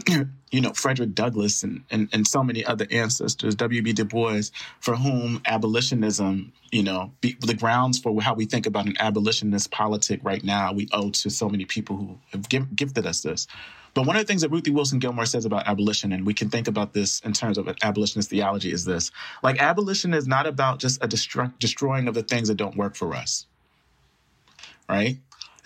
[0.51, 3.93] you know, Frederick Douglass and, and, and so many other ancestors, W.B.
[3.93, 4.43] Du Bois,
[4.81, 9.71] for whom abolitionism, you know, be, the grounds for how we think about an abolitionist
[9.71, 13.47] politic right now, we owe to so many people who have give, gifted us this.
[13.95, 16.51] But one of the things that Ruthie Wilson Gilmore says about abolition, and we can
[16.51, 19.11] think about this in terms of abolitionist theology, is this
[19.43, 23.15] like abolition is not about just a destroying of the things that don't work for
[23.15, 23.47] us,
[24.87, 25.17] right?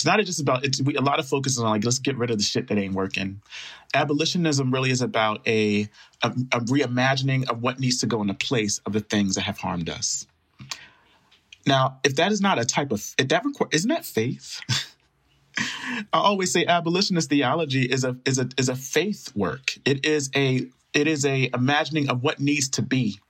[0.01, 2.17] It's not just about it's we, a lot of focus is on like let's get
[2.17, 3.43] rid of the shit that ain't working.
[3.93, 5.91] Abolitionism really is about a,
[6.23, 9.59] a, a reimagining of what needs to go into place of the things that have
[9.59, 10.27] harmed us.
[11.67, 14.63] Now, if that is not a type of if that require, isn't that faith?
[15.59, 15.67] I
[16.15, 19.77] always say abolitionist theology is a is a is a faith work.
[19.85, 23.21] It is a it is a imagining of what needs to be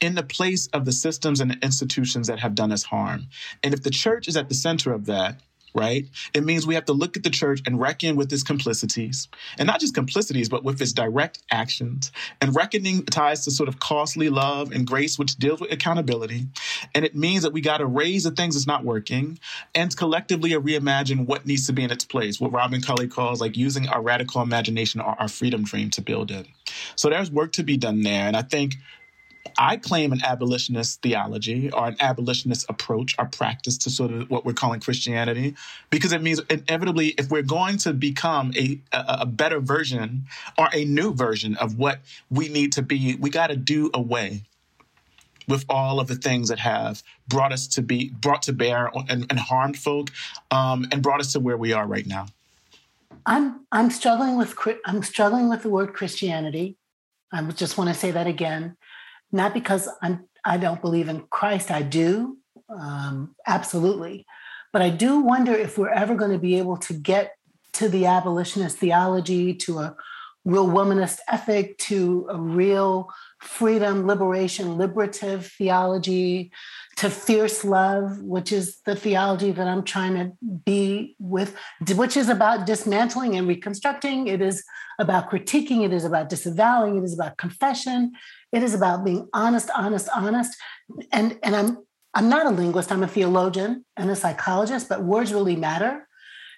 [0.00, 3.26] in the place of the systems and the institutions that have done us harm.
[3.64, 5.40] And if the church is at the center of that,
[5.74, 6.08] right?
[6.34, 9.28] It means we have to look at the church and reckon with its complicities,
[9.58, 12.12] and not just complicities, but with its direct actions.
[12.40, 16.46] And reckoning ties to sort of costly love and grace, which deals with accountability.
[16.94, 19.38] And it means that we got to raise the things that's not working
[19.74, 23.56] and collectively reimagine what needs to be in its place, what Robin Kelley calls like
[23.56, 26.46] using our radical imagination or our freedom dream to build it.
[26.96, 28.26] So there's work to be done there.
[28.26, 28.76] And I think
[29.58, 34.44] I claim an abolitionist theology or an abolitionist approach or practice to sort of what
[34.44, 35.56] we're calling Christianity,
[35.90, 40.68] because it means inevitably, if we're going to become a, a, a better version or
[40.72, 41.98] a new version of what
[42.30, 44.44] we need to be, we got to do away
[45.48, 49.26] with all of the things that have brought us to be brought to bear and,
[49.28, 50.10] and harmed folk
[50.52, 52.26] um, and brought us to where we are right now.
[53.26, 56.76] I'm I'm struggling with I'm struggling with the word Christianity.
[57.32, 58.76] I just want to say that again
[59.32, 61.70] not because I'm I don't believe in Christ.
[61.70, 62.38] I do,
[62.68, 64.24] um, absolutely,
[64.72, 67.34] but I do wonder if we're ever going to be able to get
[67.74, 69.96] to the abolitionist theology, to a
[70.44, 73.08] real womanist ethic, to a real
[73.40, 76.50] freedom, liberation, liberative theology,
[76.96, 80.32] to fierce love, which is the theology that I'm trying to
[80.64, 81.54] be with,
[81.94, 84.26] which is about dismantling and reconstructing.
[84.26, 84.64] It is
[84.98, 85.84] about critiquing.
[85.84, 86.96] It is about disavowing.
[86.96, 88.12] It is about confession.
[88.52, 90.56] It is about being honest, honest, honest.
[91.12, 91.78] And, and I'm
[92.14, 96.08] I'm not a linguist, I'm a theologian and a psychologist, but words really matter.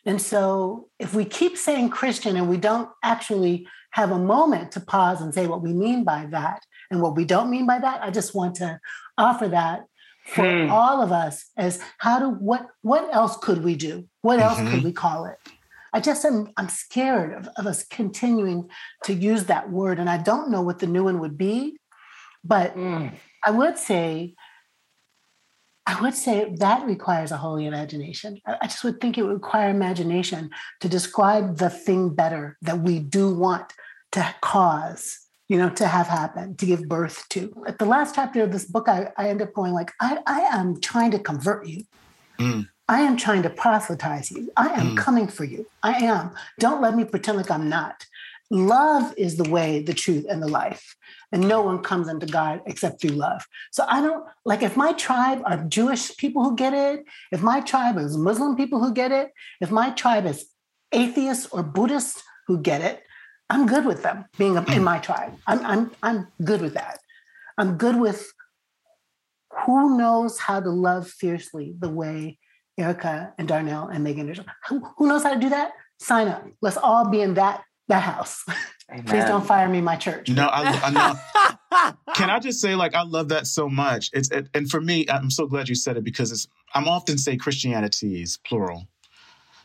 [0.07, 4.81] And so if we keep saying Christian and we don't actually have a moment to
[4.81, 8.03] pause and say what we mean by that and what we don't mean by that,
[8.03, 8.81] I just want to
[9.19, 9.85] offer that
[10.25, 10.71] for hmm.
[10.71, 14.09] all of us as how do what what else could we do?
[14.23, 14.71] What else mm-hmm.
[14.71, 15.37] could we call it?
[15.93, 18.69] I just am I'm scared of, of us continuing
[19.05, 19.99] to use that word.
[19.99, 21.80] And I don't know what the new one would be,
[22.45, 23.13] but mm.
[23.45, 24.35] I would say
[25.91, 28.41] I would say that requires a holy imagination.
[28.47, 30.51] I just would think it would require imagination
[30.81, 33.73] to describe the thing better that we do want
[34.13, 37.65] to cause, you know, to have happen, to give birth to.
[37.67, 40.41] At the last chapter of this book, I, I end up going like, I, I
[40.43, 41.83] am trying to convert you.
[42.39, 42.69] Mm.
[42.89, 44.51] I am trying to proselytize you.
[44.57, 44.97] I am mm.
[44.97, 45.67] coming for you.
[45.83, 46.31] I am.
[46.61, 48.07] Don't let me pretend like I'm not.
[48.49, 50.97] Love is the way, the truth, and the life
[51.33, 53.47] and no one comes into God except through love.
[53.71, 57.61] So I don't like if my tribe are Jewish people who get it, if my
[57.61, 60.47] tribe is Muslim people who get it, if my tribe is
[60.93, 63.03] atheists or Buddhists who get it,
[63.49, 65.33] I'm good with them being in my tribe.
[65.47, 67.01] I'm, I'm, I'm good with that.
[67.59, 68.33] I'm good with
[69.67, 72.39] who knows how to love fiercely the way
[72.79, 74.35] Erica and Darnell and Meggan,
[74.69, 75.73] who knows how to do that?
[75.99, 76.47] Sign up.
[76.63, 78.45] Let's all be in that, that house.
[78.91, 79.05] Amen.
[79.07, 80.29] Please don't fire me, my church.
[80.31, 81.95] No, I, I know.
[82.15, 84.11] Can I just say, like, I love that so much.
[84.13, 86.49] It's it, and for me, I'm so glad you said it because it's.
[86.75, 88.89] I'm often say Christianities plural,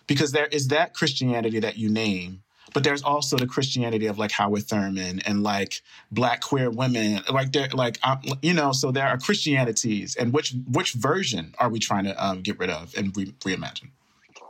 [0.08, 4.32] because there is that Christianity that you name, but there's also the Christianity of like
[4.32, 8.72] Howard Thurman and like Black queer women, like they're like um, you know.
[8.72, 12.70] So there are Christianities, and which which version are we trying to um, get rid
[12.70, 13.90] of and re- reimagine?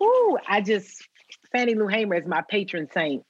[0.01, 1.07] Ooh, I just
[1.51, 3.23] Fannie Lou Hamer is my patron saint.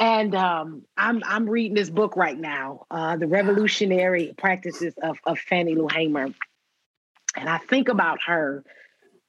[0.00, 5.40] And um, I'm I'm reading this book right now, uh, the Revolutionary Practices of, of
[5.40, 6.28] Fannie Lou Hamer,
[7.36, 8.62] and I think about her,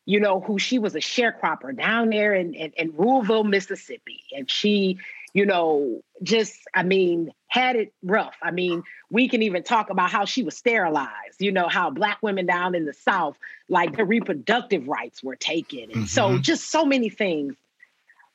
[0.06, 4.50] you know, who she was a sharecropper down there in, in, in Ruleville, Mississippi, and
[4.50, 5.00] she,
[5.34, 8.36] you know, just I mean, had it rough.
[8.40, 11.40] I mean, we can even talk about how she was sterilized.
[11.40, 15.86] You know, how black women down in the South, like their reproductive rights were taken,
[15.86, 16.06] and mm-hmm.
[16.06, 17.56] so just so many things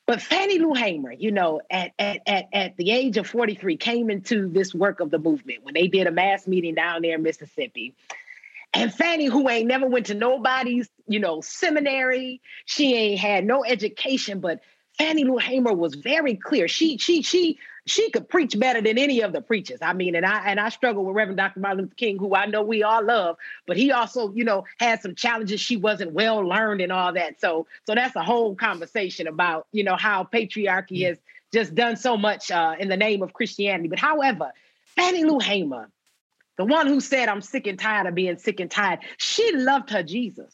[0.07, 4.11] but Fannie Lou Hamer, you know, at, at, at, at the age of 43, came
[4.11, 7.23] into this work of the movement when they did a mass meeting down there in
[7.23, 7.95] Mississippi.
[8.75, 13.65] And Fannie, who ain't never went to nobody's, you know, seminary, she ain't had no
[13.65, 14.61] education, but
[14.99, 16.69] Fannie Lou Hamer was very clear.
[16.69, 19.79] She she she she could preach better than any of the preachers.
[19.83, 21.61] I mean, and I and I struggle with Reverend Dr.
[21.61, 25.03] Martin Luther King, who I know we all love, but he also, you know, had
[25.03, 25.61] some challenges.
[25.61, 27.41] She wasn't well learned and all that.
[27.41, 31.09] So, so that's a whole conversation about, you know, how patriarchy mm.
[31.09, 31.19] has
[31.53, 33.89] just done so much uh, in the name of Christianity.
[33.89, 34.53] But however,
[34.97, 35.91] Fannie Lou Hamer,
[36.57, 39.91] the one who said, "I'm sick and tired of being sick and tired," she loved
[39.91, 40.54] her Jesus.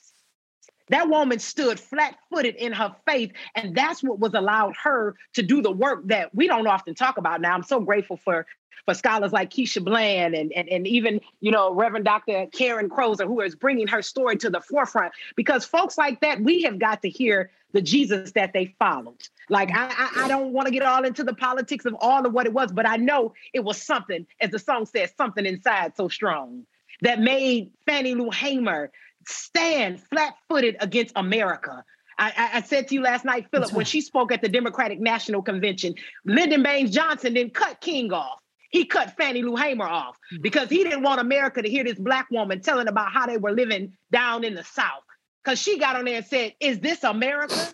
[0.91, 3.33] That woman stood flat footed in her faith.
[3.55, 7.17] And that's what was allowed her to do the work that we don't often talk
[7.17, 7.55] about now.
[7.55, 8.47] I'm so grateful for
[8.87, 12.47] for scholars like Keisha Blain and, and, and even, you know, Reverend Dr.
[12.53, 15.13] Karen Crozier, who is bringing her story to the forefront.
[15.37, 19.29] Because folks like that, we have got to hear the Jesus that they followed.
[19.49, 22.33] Like, I, I, I don't want to get all into the politics of all of
[22.33, 25.97] what it was, but I know it was something, as the song says, something inside
[25.97, 26.65] so strong
[27.03, 28.91] that made Fannie Lou Hamer
[29.27, 31.85] stand flat footed against America.
[32.19, 33.77] I, I, said to you last night, Philip, right.
[33.77, 35.95] when she spoke at the Democratic National Convention,
[36.27, 38.41] Lyndon Baines Johnson didn't cut King off.
[38.71, 40.43] He cut Fannie Lou Hamer off mm-hmm.
[40.43, 43.53] because he didn't want America to hear this black woman telling about how they were
[43.53, 45.03] living down in the South.
[45.43, 47.73] Because she got on there and said, Is this America?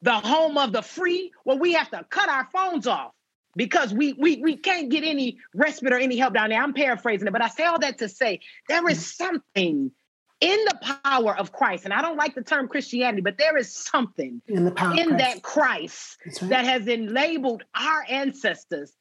[0.00, 1.32] The home of the free?
[1.44, 3.12] Well, we have to cut our phones off
[3.56, 6.62] because we we we can't get any respite or any help down there.
[6.62, 9.24] I'm paraphrasing it, but I say all that to say there is mm-hmm.
[9.24, 9.92] something
[10.40, 13.74] in the power of Christ, and I don't like the term Christianity, but there is
[13.74, 15.18] something in, the power in Christ.
[15.18, 16.50] that Christ right.
[16.50, 18.92] that has enabled our ancestors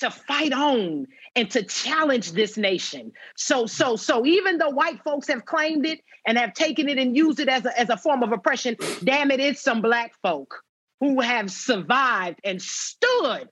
[0.00, 3.12] to fight on and to challenge this nation.
[3.36, 7.16] So, so, so even though white folks have claimed it and have taken it and
[7.16, 10.62] used it as a, as a form of oppression, damn it, it's some black folk
[11.00, 13.48] who have survived and stood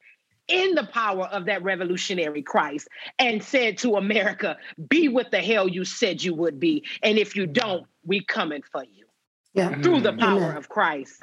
[0.48, 2.88] in the power of that revolutionary Christ
[3.18, 4.56] and said to America,
[4.88, 6.84] be what the hell you said you would be.
[7.02, 9.06] And if you don't, we coming for you.
[9.54, 9.80] Yeah.
[9.80, 10.56] Through the power Amen.
[10.56, 11.22] of Christ.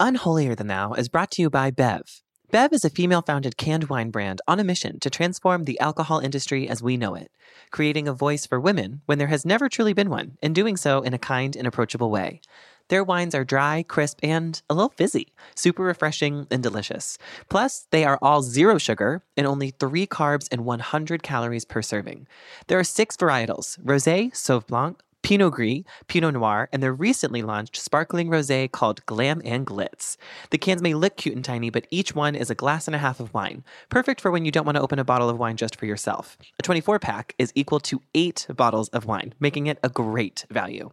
[0.00, 2.20] Unholier Than Thou is brought to you by Bev.
[2.50, 6.18] Bev is a female founded canned wine brand on a mission to transform the alcohol
[6.18, 7.30] industry as we know it,
[7.70, 11.02] creating a voice for women when there has never truly been one, and doing so
[11.02, 12.40] in a kind and approachable way.
[12.88, 17.16] Their wines are dry, crisp, and a little fizzy, super refreshing and delicious.
[17.48, 22.26] Plus, they are all zero sugar and only three carbs and 100 calories per serving.
[22.66, 27.76] There are six varietals rose, sauve blanc, Pinot Gris, Pinot Noir, and their recently launched
[27.76, 30.18] sparkling rosé called Glam and Glitz.
[30.50, 32.98] The cans may look cute and tiny, but each one is a glass and a
[32.98, 35.56] half of wine, perfect for when you don't want to open a bottle of wine
[35.56, 36.36] just for yourself.
[36.58, 40.90] A 24 pack is equal to eight bottles of wine, making it a great value.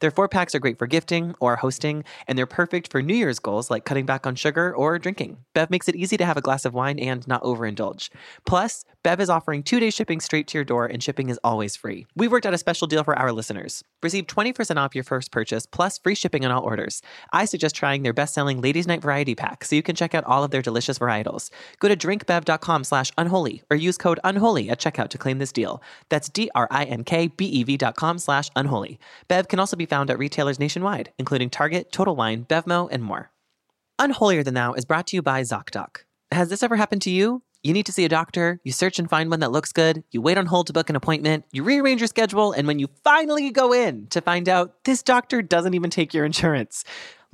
[0.00, 3.38] Their four packs are great for gifting or hosting, and they're perfect for New Year's
[3.38, 5.36] goals like cutting back on sugar or drinking.
[5.52, 8.08] Bev makes it easy to have a glass of wine and not overindulge.
[8.46, 11.76] Plus, Bev is offering two day shipping straight to your door, and shipping is always
[11.76, 12.06] free.
[12.16, 13.84] We worked out a special deal for our listeners.
[14.02, 17.02] Receive 20% off your first purchase plus free shipping on all orders.
[17.30, 20.24] I suggest trying their best selling Ladies Night Variety Pack so you can check out
[20.24, 21.50] all of their delicious varietals.
[21.80, 25.82] Go to drinkbev.com slash unholy or use code unholy at checkout to claim this deal.
[26.08, 28.98] That's D R I N K B E V dot com slash unholy.
[29.28, 33.30] Bev can also be found at retailers nationwide, including Target, Total Wine, Bevmo, and more.
[33.98, 36.04] Unholier Than Thou is brought to you by ZocDoc.
[36.32, 37.42] Has this ever happened to you?
[37.64, 40.20] You need to see a doctor, you search and find one that looks good, you
[40.20, 43.50] wait on hold to book an appointment, you rearrange your schedule, and when you finally
[43.50, 46.84] go in to find out this doctor doesn't even take your insurance.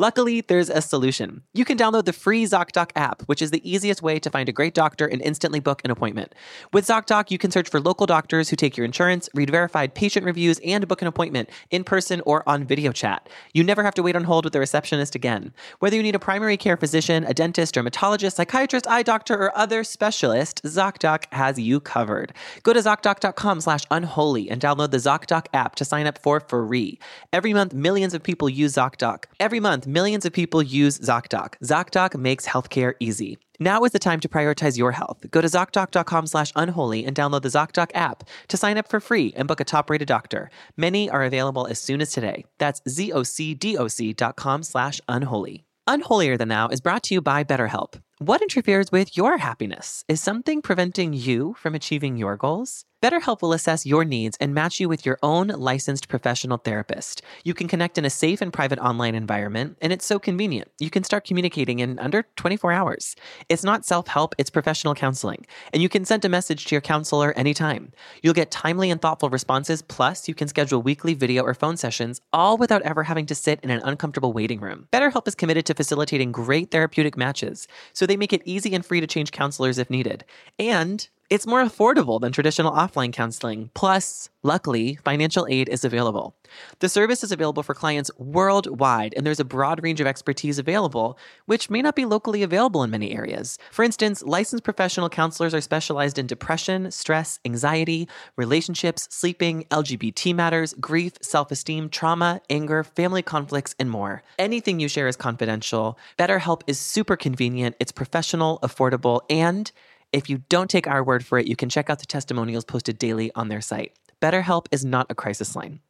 [0.00, 1.42] Luckily, there's a solution.
[1.52, 4.52] You can download the free ZocDoc app, which is the easiest way to find a
[4.52, 6.34] great doctor and instantly book an appointment.
[6.72, 10.24] With ZocDoc, you can search for local doctors who take your insurance, read verified patient
[10.24, 13.28] reviews, and book an appointment in person or on video chat.
[13.52, 15.52] You never have to wait on hold with a receptionist again.
[15.80, 19.84] Whether you need a primary care physician, a dentist, dermatologist, psychiatrist, eye doctor, or other
[19.84, 22.32] specialist, ZocDoc has you covered.
[22.62, 26.98] Go to ZocDoc.com slash unholy and download the ZocDoc app to sign up for free.
[27.34, 29.24] Every month, millions of people use ZocDoc.
[29.38, 31.54] Every month, millions of people use ZocDoc.
[31.62, 33.38] ZocDoc makes healthcare easy.
[33.58, 35.26] Now is the time to prioritize your health.
[35.30, 39.34] Go to ZocDoc.com slash unholy and download the ZocDoc app to sign up for free
[39.36, 40.50] and book a top-rated doctor.
[40.76, 42.44] Many are available as soon as today.
[42.58, 45.64] That's ZocDoc.com slash unholy.
[45.86, 48.00] Unholier Than Thou is brought to you by BetterHelp.
[48.18, 50.04] What interferes with your happiness?
[50.08, 52.84] Is something preventing you from achieving your goals?
[53.02, 57.22] BetterHelp will assess your needs and match you with your own licensed professional therapist.
[57.44, 60.70] You can connect in a safe and private online environment, and it's so convenient.
[60.78, 63.16] You can start communicating in under 24 hours.
[63.48, 66.82] It's not self help, it's professional counseling, and you can send a message to your
[66.82, 67.92] counselor anytime.
[68.22, 72.20] You'll get timely and thoughtful responses, plus, you can schedule weekly video or phone sessions,
[72.34, 74.88] all without ever having to sit in an uncomfortable waiting room.
[74.92, 79.00] BetterHelp is committed to facilitating great therapeutic matches, so they make it easy and free
[79.00, 80.26] to change counselors if needed.
[80.58, 83.70] And it's more affordable than traditional offline counseling.
[83.72, 86.34] Plus, luckily, financial aid is available.
[86.80, 91.16] The service is available for clients worldwide, and there's a broad range of expertise available,
[91.46, 93.58] which may not be locally available in many areas.
[93.70, 100.74] For instance, licensed professional counselors are specialized in depression, stress, anxiety, relationships, sleeping, LGBT matters,
[100.74, 104.24] grief, self esteem, trauma, anger, family conflicts, and more.
[104.36, 105.96] Anything you share is confidential.
[106.18, 109.70] BetterHelp is super convenient, it's professional, affordable, and
[110.12, 112.98] if you don't take our word for it, you can check out the testimonials posted
[112.98, 113.92] daily on their site.
[114.20, 115.80] BetterHelp is not a crisis line.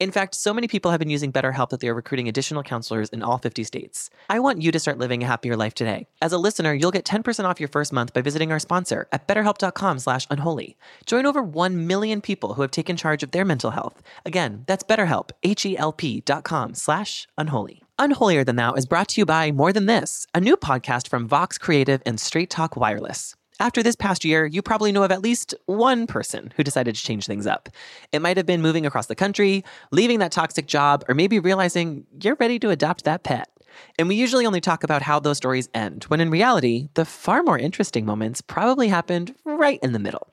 [0.00, 3.08] In fact, so many people have been using BetterHelp that they are recruiting additional counselors
[3.10, 4.10] in all 50 states.
[4.28, 6.06] I want you to start living a happier life today.
[6.22, 9.26] As a listener, you'll get 10% off your first month by visiting our sponsor at
[9.26, 10.76] betterhelp.com/unholy.
[11.06, 14.02] Join over 1 million people who have taken charge of their mental health.
[14.24, 17.82] Again, that's betterhelp, H-E-L-P dot com slash unholy.
[17.98, 21.26] Unholier Than Thou is brought to you by More Than This, a new podcast from
[21.26, 23.34] Vox Creative and Straight Talk Wireless.
[23.60, 27.02] After this past year, you probably know of at least one person who decided to
[27.02, 27.68] change things up.
[28.12, 32.06] It might have been moving across the country, leaving that toxic job, or maybe realizing
[32.22, 33.50] you're ready to adopt that pet.
[33.98, 37.42] And we usually only talk about how those stories end, when in reality, the far
[37.42, 40.28] more interesting moments probably happened right in the middle.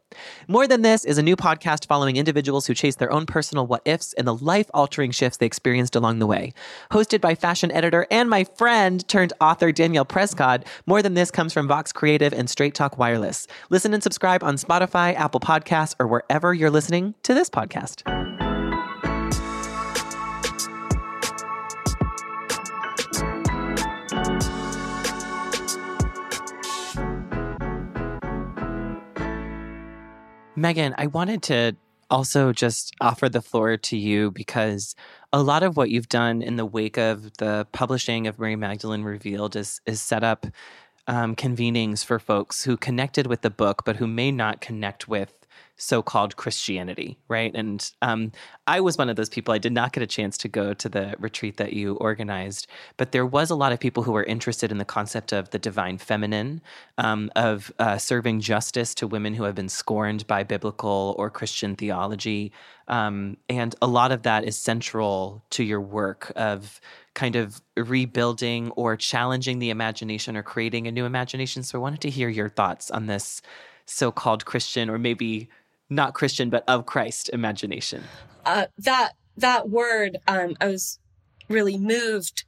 [0.47, 3.81] More Than This is a new podcast following individuals who chase their own personal what
[3.85, 6.53] ifs and the life altering shifts they experienced along the way.
[6.91, 11.53] Hosted by fashion editor and my friend turned author Danielle Prescott, More Than This comes
[11.53, 13.47] from Vox Creative and Straight Talk Wireless.
[13.69, 18.44] Listen and subscribe on Spotify, Apple Podcasts, or wherever you're listening to this podcast.
[30.55, 31.75] Meggan, I wanted to
[32.09, 34.95] also just offer the floor to you because
[35.33, 39.03] a lot of what you've done in the wake of the publishing of Mary Magdalene
[39.03, 40.47] Revealed is is set up
[41.07, 45.44] um, convenings for folks who connected with the book, but who may not connect with
[45.77, 47.53] so-called Christianity, right?
[47.53, 48.31] And um,
[48.65, 49.53] I was one of those people.
[49.53, 52.67] I did not get a chance to go to the retreat that you organized,
[52.97, 55.59] but there was a lot of people who were interested in the concept of the
[55.59, 56.61] divine feminine,
[56.97, 61.75] um, of uh, serving justice to women who have been scorned by biblical or Christian
[61.75, 62.51] theology,
[62.87, 66.79] um, and a lot of that is central to your work of
[67.15, 71.63] kind of rebuilding or challenging the imagination or creating a new imagination.
[71.63, 73.41] So I wanted to hear your thoughts on this
[73.85, 75.49] so-called Christian or maybe
[75.89, 78.03] not Christian, but of Christ imagination?
[78.45, 80.99] Uh, that that word, um, I was
[81.49, 82.45] really moved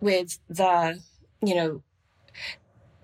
[0.00, 1.00] with the,
[1.42, 1.82] you know,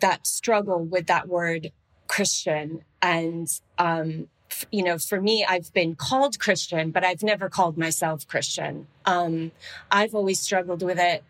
[0.00, 1.72] that struggle with that word
[2.06, 2.84] Christian.
[3.00, 3.48] And,
[3.78, 8.26] um, f- you know, for me, I've been called Christian, but I've never called myself
[8.28, 8.86] Christian.
[9.06, 9.52] Um,
[9.90, 11.24] I've always struggled with it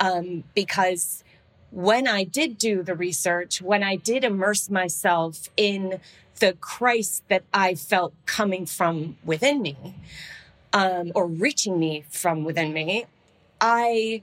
[0.00, 1.24] um, because
[1.72, 6.00] when I did do the research, when I did immerse myself in
[6.38, 9.76] the Christ that I felt coming from within me,
[10.74, 13.06] um, or reaching me from within me,
[13.60, 14.22] I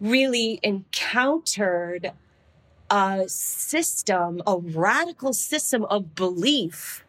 [0.00, 2.12] really encountered
[2.90, 7.04] a system, a radical system of belief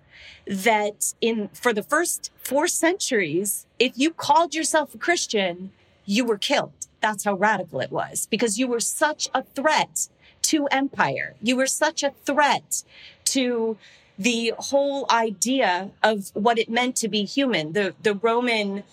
[0.45, 5.71] that in for the first four centuries, if you called yourself a Christian,
[6.05, 6.84] you were killed.
[7.01, 10.07] That's how radical it was because you were such a threat
[10.43, 11.35] to empire.
[11.41, 12.83] You were such a threat
[13.25, 13.77] to
[14.17, 17.73] the whole idea of what it meant to be human.
[17.73, 18.83] The the Roman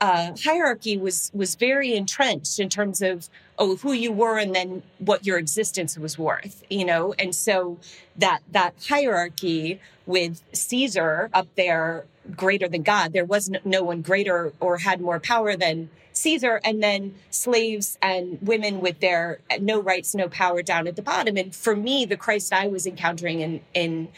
[0.00, 3.28] uh, hierarchy was was very entrenched in terms of
[3.58, 7.14] oh who you were and then what your existence was worth, you know.
[7.18, 7.78] And so
[8.16, 12.04] that that hierarchy with Caesar up there
[12.34, 16.82] greater than God, there was no, one greater or had more power than Caesar, and
[16.82, 21.36] then slaves and women with their no rights, no power down at the bottom.
[21.36, 24.08] And for me, the Christ I was encountering in in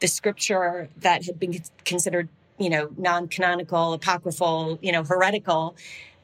[0.00, 5.74] the scripture that had been considered, you know, non-canonical, apocryphal, you know, heretical,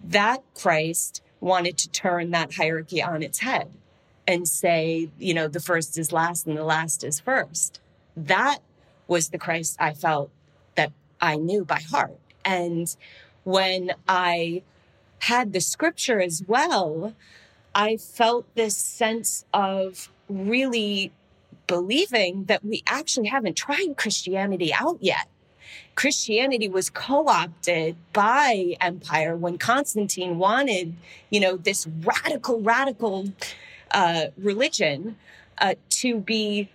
[0.04, 3.72] that Christ wanted to turn that hierarchy on its head
[4.28, 7.80] and say, you know, the first is last and the last is first.
[8.14, 8.58] That
[9.08, 10.30] was the Christ I felt
[11.22, 12.18] I knew by heart.
[12.44, 12.94] And
[13.44, 14.62] when I
[15.20, 17.14] had the scripture as well,
[17.74, 21.12] I felt this sense of really
[21.66, 25.28] believing that we actually haven't tried Christianity out yet.
[25.94, 30.94] Christianity was co-opted by empire when Constantine wanted,
[31.30, 33.32] you know, this radical, radical
[33.92, 35.16] uh, religion
[35.58, 36.68] uh, to be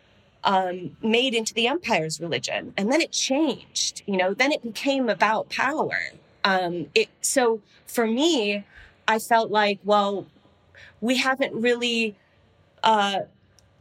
[0.48, 4.02] um, made into the empire's religion, and then it changed.
[4.08, 6.00] You know, then it became about power.
[6.44, 8.64] Um, it so for me,
[9.08, 10.26] I felt like, well,
[11.02, 12.16] we haven't really,
[12.82, 13.20] uh,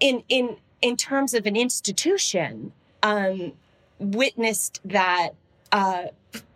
[0.00, 3.52] in in in terms of an institution, um,
[4.00, 5.30] witnessed that
[5.70, 6.06] uh,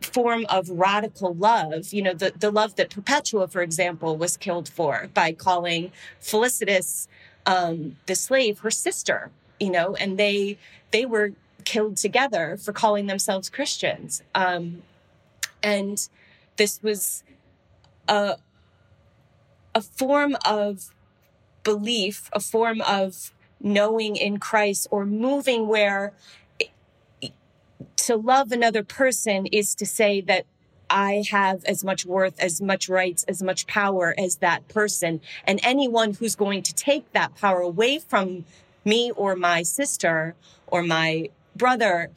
[0.01, 1.93] form of radical love.
[1.93, 7.07] You know, the the love that Perpetua, for example, was killed for by calling Felicitas,
[7.47, 9.31] um, the slave, her sister.
[9.61, 10.59] You know, and they
[10.91, 11.33] they were
[11.65, 14.23] killed together for calling themselves Christians.
[14.35, 14.83] Um,
[15.63, 16.09] and
[16.57, 17.23] this was
[18.09, 18.37] a
[19.75, 20.93] a form of
[21.63, 26.13] belief, a form of knowing in Christ or moving where
[27.97, 30.47] to love another person is to say that
[30.89, 35.21] I have as much worth, as much rights, as much power as that person.
[35.45, 38.45] And anyone who's going to take that power away from
[38.85, 40.35] me or my sister
[40.67, 42.11] or my brother,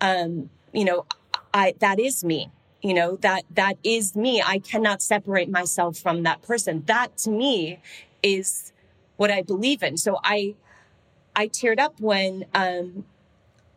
[0.00, 1.06] um, you know,
[1.52, 2.50] I, that is me
[2.86, 4.40] you know that that is me.
[4.40, 6.84] I cannot separate myself from that person.
[6.86, 7.80] That to me
[8.22, 8.72] is
[9.16, 9.96] what i believe in.
[9.96, 10.54] So i
[11.34, 13.04] i teared up when um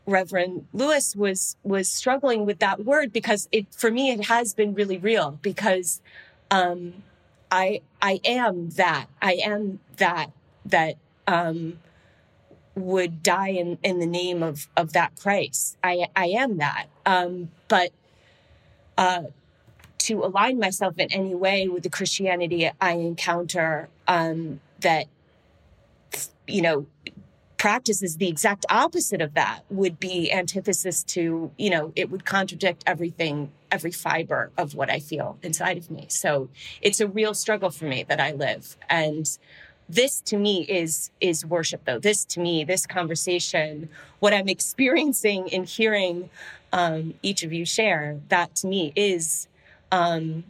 [0.06, 4.74] reverend lewis was was struggling with that word because it for me it has been
[4.74, 6.02] really real because
[6.52, 6.94] um
[7.52, 9.08] i i am that.
[9.22, 10.32] I am that
[10.66, 11.80] that um
[12.76, 17.50] would die in in the name of of that christ i i am that um
[17.68, 17.92] but
[19.00, 19.24] uh,
[19.98, 25.06] to align myself in any way with the Christianity I encounter um, that,
[26.48, 26.86] you know,
[27.58, 32.84] practices the exact opposite of that would be antithesis to, you know, it would contradict
[32.86, 36.08] everything, every fiber of what I feel inside of me.
[36.10, 36.50] So
[36.82, 38.78] it's a real struggle for me that I live.
[38.90, 39.30] And
[39.90, 45.52] this to me is is worship though this to me this conversation what i'm experiencing
[45.52, 46.30] and hearing
[46.72, 49.48] um, each of you share, that to me is,
[49.92, 50.44] um,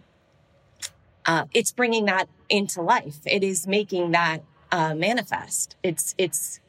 [1.26, 3.18] uh, it's bringing that into life.
[3.26, 5.76] It is making that uh, manifest.
[5.84, 6.60] It's it's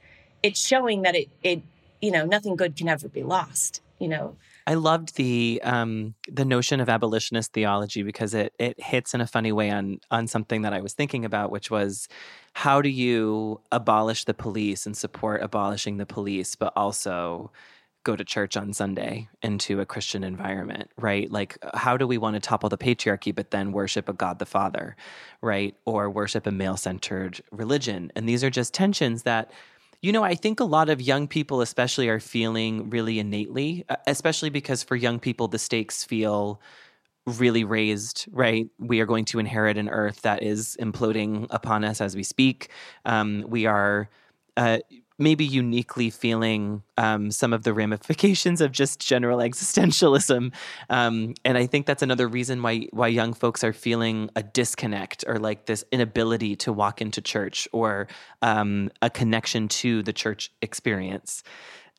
[0.43, 1.63] it's showing that it it
[2.01, 3.81] you know nothing good can ever be lost.
[3.99, 4.37] You know.
[4.67, 9.27] I loved the um, the notion of abolitionist theology because it it hits in a
[9.27, 12.07] funny way on on something that I was thinking about, which was
[12.55, 17.51] how do you abolish the police and support abolishing the police, but also
[18.03, 21.31] go to church on Sunday into a Christian environment, right?
[21.31, 24.47] Like, how do we want to topple the patriarchy, but then worship a God the
[24.47, 24.97] Father,
[25.43, 25.77] right?
[25.85, 28.11] Or worship a male centered religion?
[28.17, 29.51] And these are just tensions that,
[30.01, 33.97] you know, I think a lot of young people, especially, are feeling really innately, uh,
[34.07, 36.59] especially because for young people, the stakes feel
[37.27, 38.67] really raised, right?
[38.79, 42.69] We are going to inherit an earth that is imploding upon us as we speak.
[43.05, 44.09] Um, we are.
[44.57, 44.79] Uh,
[45.21, 50.53] maybe uniquely feeling um, some of the ramifications of just general existentialism.
[50.89, 55.25] Um, and I think that's another reason why why young folks are feeling a disconnect
[55.29, 58.09] or like this inability to walk into church or
[58.43, 61.43] um, a connection to the church experience.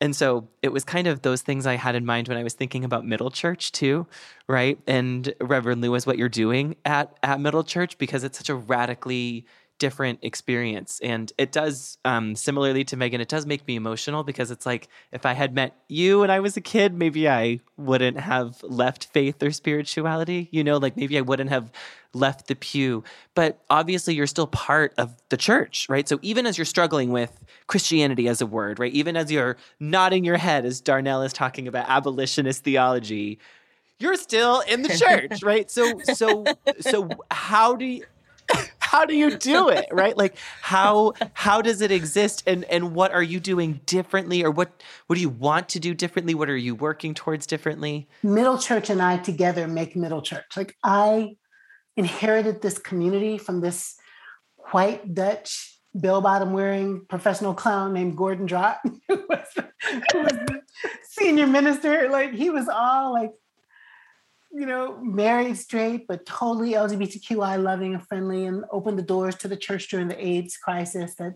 [0.01, 2.55] And so it was kind of those things I had in mind when I was
[2.55, 4.07] thinking about Middle Church too,
[4.47, 4.79] right?
[4.87, 9.45] And Reverend Lewis, what you're doing at at Middle Church because it's such a radically
[9.81, 10.99] different experience.
[11.01, 14.87] And it does, um, similarly to Meggan, it does make me emotional because it's like
[15.11, 19.07] if I had met you when I was a kid, maybe I wouldn't have left
[19.07, 21.71] faith or spirituality, you know, like maybe I wouldn't have
[22.13, 23.03] left the pew.
[23.33, 26.07] But obviously, you're still part of the church, right?
[26.07, 28.93] So even as you're struggling with Christianity as a word, right?
[28.93, 33.39] Even as you're nodding your head as Darnell is talking about abolitionist theology,
[33.97, 35.71] you're still in the church, right?
[35.71, 36.45] So so
[36.81, 38.05] so how do you
[38.91, 40.17] how do you do it right?
[40.17, 42.43] Like how how does it exist?
[42.45, 44.43] And and what are you doing differently?
[44.43, 46.35] Or what what do you want to do differently?
[46.35, 48.09] What are you working towards differently?
[48.21, 50.57] Middle church and i together make middle church.
[50.57, 51.37] Like i
[51.95, 53.95] inherited this community from this
[54.71, 59.47] white dutch bell bottom wearing professional clown named gordon Dragt who was,
[60.13, 60.61] who was the
[61.03, 62.09] senior minister.
[62.09, 63.31] Like he was all like
[64.53, 69.47] you know, married, straight, but totally LGBTQI loving and friendly, and opened the doors to
[69.47, 71.15] the church during the AIDS crisis.
[71.15, 71.35] That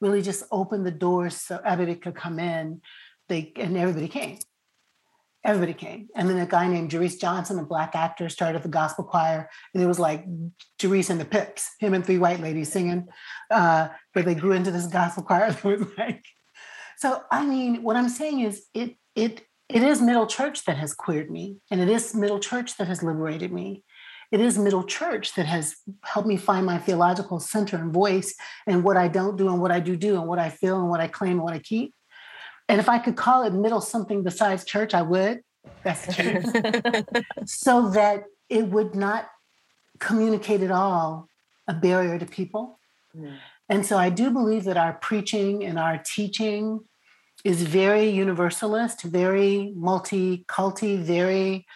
[0.00, 2.80] really just opened the doors so everybody could come in.
[3.28, 4.38] They and everybody came.
[5.44, 6.08] Everybody came.
[6.14, 9.50] And then a guy named Jerice Johnson, a black actor, started the gospel choir.
[9.74, 10.24] And it was like
[10.78, 13.08] Jerice and the Pips, him and three white ladies singing.
[13.50, 16.24] Uh, but they grew into this gospel choir that was like.
[16.98, 19.42] So I mean, what I'm saying is it it
[19.72, 23.02] it is middle church that has queered me, and it is middle church that has
[23.02, 23.84] liberated me.
[24.30, 28.34] It is middle church that has helped me find my theological center and voice
[28.66, 30.88] and what I don't do and what I do do and what I feel and
[30.88, 31.94] what I claim and what I keep.
[32.68, 35.42] And if I could call it middle something besides church, I would.
[35.84, 37.24] That's the truth.
[37.46, 39.28] so that it would not
[39.98, 41.28] communicate at all
[41.68, 42.78] a barrier to people.
[43.16, 43.36] Mm.
[43.68, 46.80] And so I do believe that our preaching and our teaching
[47.44, 51.66] is very universalist, very multi-culti, very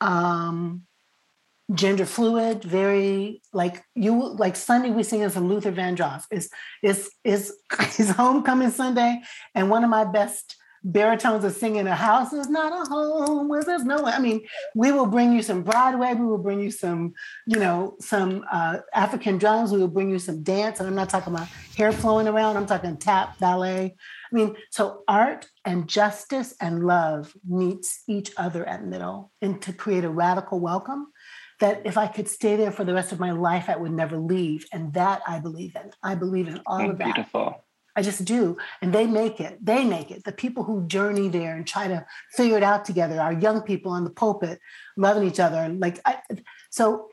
[0.00, 0.82] um,
[1.74, 6.24] gender fluid, very like you like Sunday we sing some Luther Vandross.
[6.30, 6.50] Is
[6.82, 7.52] is is
[7.98, 9.22] is homecoming Sunday,
[9.54, 13.62] and one of my best baritones are singing a house is not a home where
[13.62, 14.04] there's no.
[14.06, 17.14] I mean, we will bring you some Broadway, we will bring you some,
[17.46, 20.78] you know, some uh, African drums, we will bring you some dance.
[20.78, 23.96] And I'm not talking about hair flowing around, I'm talking tap, ballet.
[24.30, 29.72] I mean, so art and justice and love meets each other at middle and to
[29.72, 31.08] create a radical welcome
[31.60, 34.16] that if I could stay there for the rest of my life, I would never
[34.16, 34.66] leave.
[34.72, 35.90] And that I believe in.
[36.02, 37.14] I believe in all oh, of that.
[37.14, 37.64] Beautiful.
[37.96, 38.56] I just do.
[38.80, 39.58] And they make it.
[39.60, 40.22] They make it.
[40.22, 42.06] The people who journey there and try to
[42.36, 44.60] figure it out together, our young people on the pulpit
[44.96, 45.56] loving each other.
[45.56, 46.18] And like, I,
[46.70, 47.08] so,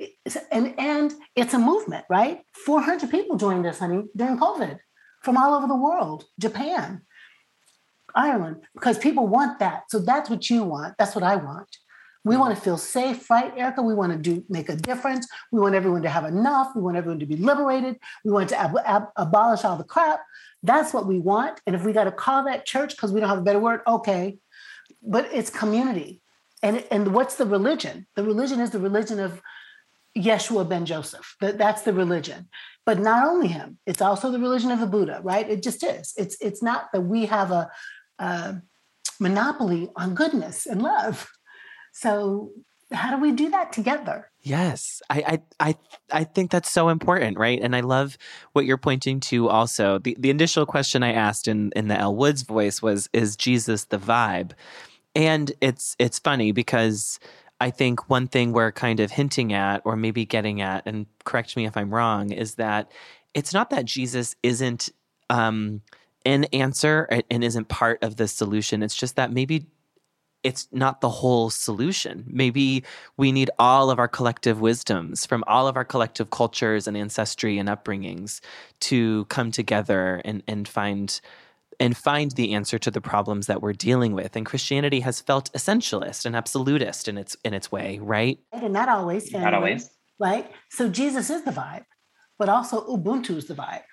[0.51, 2.41] and, and it's a movement, right?
[2.65, 4.77] 400 people joined us, honey, during COVID
[5.25, 7.01] from all over the world, Japan,
[8.13, 9.83] Ireland, because people want that.
[9.89, 10.95] So that's what you want.
[10.97, 11.67] That's what I want.
[12.23, 12.41] We hmm.
[12.41, 13.81] want to feel safe, right, Erica?
[13.81, 15.27] We want to do make a difference.
[15.51, 16.71] We want everyone to have enough.
[16.75, 17.97] We want everyone to be liberated.
[18.23, 20.21] We want to ab- ab- abolish all the crap.
[20.63, 21.59] That's what we want.
[21.65, 23.81] And if we got to call that church because we don't have a better word,
[23.85, 24.37] okay.
[25.01, 26.21] But it's community.
[26.63, 28.07] And, and what's the religion?
[28.15, 29.41] The religion is the religion of
[30.17, 31.35] Yeshua ben Joseph.
[31.41, 32.47] That, that's the religion.
[32.85, 35.49] But not only him, it's also the religion of the Buddha, right?
[35.49, 36.13] It just is.
[36.17, 37.69] It's it's not that we have a,
[38.19, 38.61] a
[39.19, 41.31] monopoly on goodness and love.
[41.93, 42.51] So
[42.91, 44.29] how do we do that together?
[44.41, 45.75] Yes, I, I, I,
[46.11, 47.59] I think that's so important, right?
[47.59, 48.17] And I love
[48.53, 49.49] what you're pointing to.
[49.49, 53.35] Also, the the initial question I asked in in the Elle Woods voice was, "Is
[53.35, 54.51] Jesus the vibe?"
[55.15, 57.19] And it's it's funny because
[57.59, 61.55] I think one thing we're kind of hinting at, or maybe getting at, and correct
[61.55, 62.91] me if I'm wrong, is that
[63.33, 64.89] it's not that Jesus isn't
[65.29, 65.81] um,
[66.25, 68.83] an answer and isn't part of the solution.
[68.83, 69.67] It's just that maybe
[70.43, 72.23] it's not the whole solution.
[72.27, 72.83] Maybe
[73.17, 77.57] we need all of our collective wisdoms from all of our collective cultures and ancestry
[77.57, 78.41] and upbringings
[78.81, 81.19] to come together and, and find
[81.79, 84.35] and find the answer to the problems that we're dealing with.
[84.35, 88.39] And Christianity has felt essentialist and absolutist in its in its way, right?
[88.51, 89.31] And not always.
[89.31, 89.89] Not always.
[90.19, 90.49] Right.
[90.69, 91.85] So Jesus is the vibe,
[92.39, 93.83] but also Ubuntu is the vibe.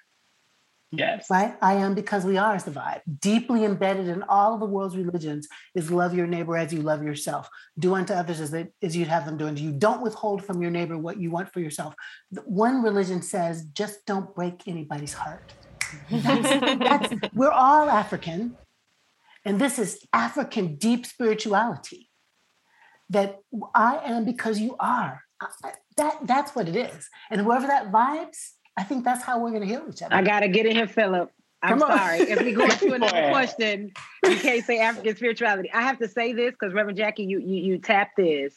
[0.95, 1.27] Yes.
[1.31, 1.57] Right?
[1.63, 3.01] I am because we are is the vibe.
[3.19, 7.03] Deeply embedded in all of the world's religions is love your neighbor as you love
[7.03, 7.49] yourself.
[7.79, 9.73] Do unto others as, they, as you'd have them do unto you.
[9.73, 11.95] Don't withhold from your neighbor what you want for yourself.
[12.45, 15.55] One religion says just don't break anybody's heart.
[16.11, 16.79] That's,
[17.11, 18.57] that's, we're all African.
[19.45, 22.11] And this is African deep spirituality
[23.11, 23.41] that
[23.75, 25.23] I am because you are.
[25.97, 27.09] That, that's what it is.
[27.31, 30.15] And whoever that vibes, I think that's how we're going to heal each other.
[30.15, 31.31] I got to get in here, Philip.
[31.63, 32.19] I'm sorry.
[32.19, 33.93] if we go into another question,
[34.25, 35.71] you can't say African spirituality.
[35.73, 38.55] I have to say this because Reverend Jackie, you you you tap this.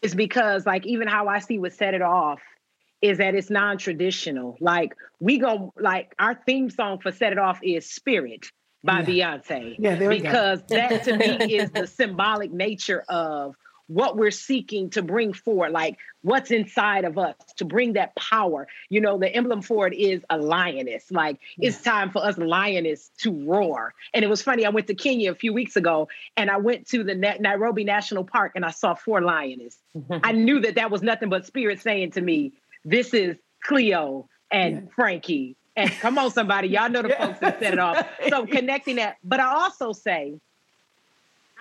[0.00, 2.40] It's because like even how I see what set it off
[3.02, 4.56] is that it's non-traditional.
[4.60, 8.50] Like we go like our theme song for Set It Off is Spirit
[8.84, 9.38] by Yeah.
[9.38, 9.76] Beyonce.
[9.78, 10.22] Yeah, there we go.
[10.24, 11.26] because that to me
[11.56, 13.54] is the symbolic nature of
[13.86, 18.68] what we're seeking to bring forward, like what's inside of us to bring that power.
[18.88, 21.10] You know, the emblem for it is a lioness.
[21.10, 23.92] Like it's time for us lioness to roar.
[24.14, 24.64] And it was funny.
[24.64, 27.82] I went to Kenya a few weeks ago, and I went to the Na- Nairobi
[27.82, 29.76] National Park, and I saw four lioness.
[30.22, 32.52] I knew that that was nothing but spirit saying to me,
[32.84, 37.72] "This is Cleo and Frankie." And come on, somebody, y'all know the folks that set
[37.72, 38.06] it off.
[38.28, 40.38] So connecting that, but I also say,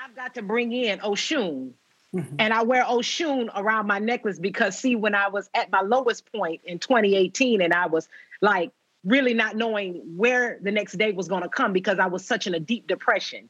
[0.03, 1.71] I've got to bring in Oshun.
[2.15, 2.35] Mm-hmm.
[2.39, 6.31] And I wear Oshun around my necklace because, see, when I was at my lowest
[6.31, 8.07] point in 2018, and I was
[8.41, 8.71] like
[9.05, 12.47] really not knowing where the next day was going to come because I was such
[12.47, 13.49] in a deep depression.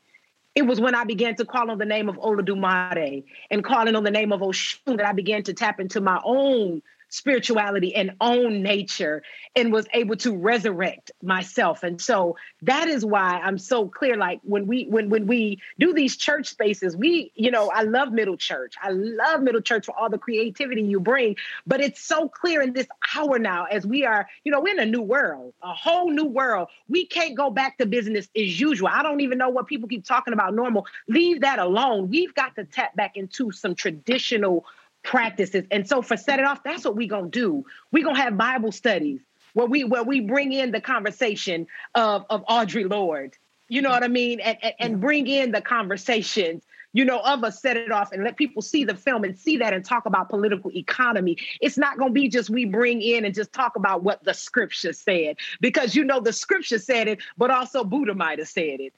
[0.56, 4.04] It was when I began to call on the name of Olodumare and calling on
[4.04, 8.62] the name of Oshun that I began to tap into my own spirituality and own
[8.62, 9.24] nature
[9.56, 11.84] and was able to resurrect myself.
[11.84, 15.94] And so that is why i'm so clear like when we when when we do
[15.94, 18.76] these church spaces we you know i love middle church.
[18.82, 21.36] I love middle church for all the creativity you bring
[21.66, 24.80] but it's so clear in this hour now as we are you know we're in
[24.80, 26.70] a new world a whole new world.
[26.88, 28.90] We can't go back to business as usual.
[28.92, 30.86] I don't even know what people keep talking about normal.
[31.08, 32.10] Leave that alone.
[32.10, 34.66] We've got to tap back into some traditional
[35.04, 35.66] practices.
[35.72, 37.66] And so for set it off, that's what we're gonna do.
[37.92, 39.22] We're gonna have Bible studies
[39.54, 43.38] where we where we bring in the conversation of, of Audre Lorde.
[43.68, 44.40] You know what I mean?
[44.40, 48.24] And, and, and bring in the conversations, you know, of us set it off and
[48.24, 51.38] let people see the film and see that and talk about political economy.
[51.62, 54.94] It's not gonna be just we bring in and just talk about what the scripture
[54.94, 58.94] said, because you know the scripture said it, but also Buddha might have said it.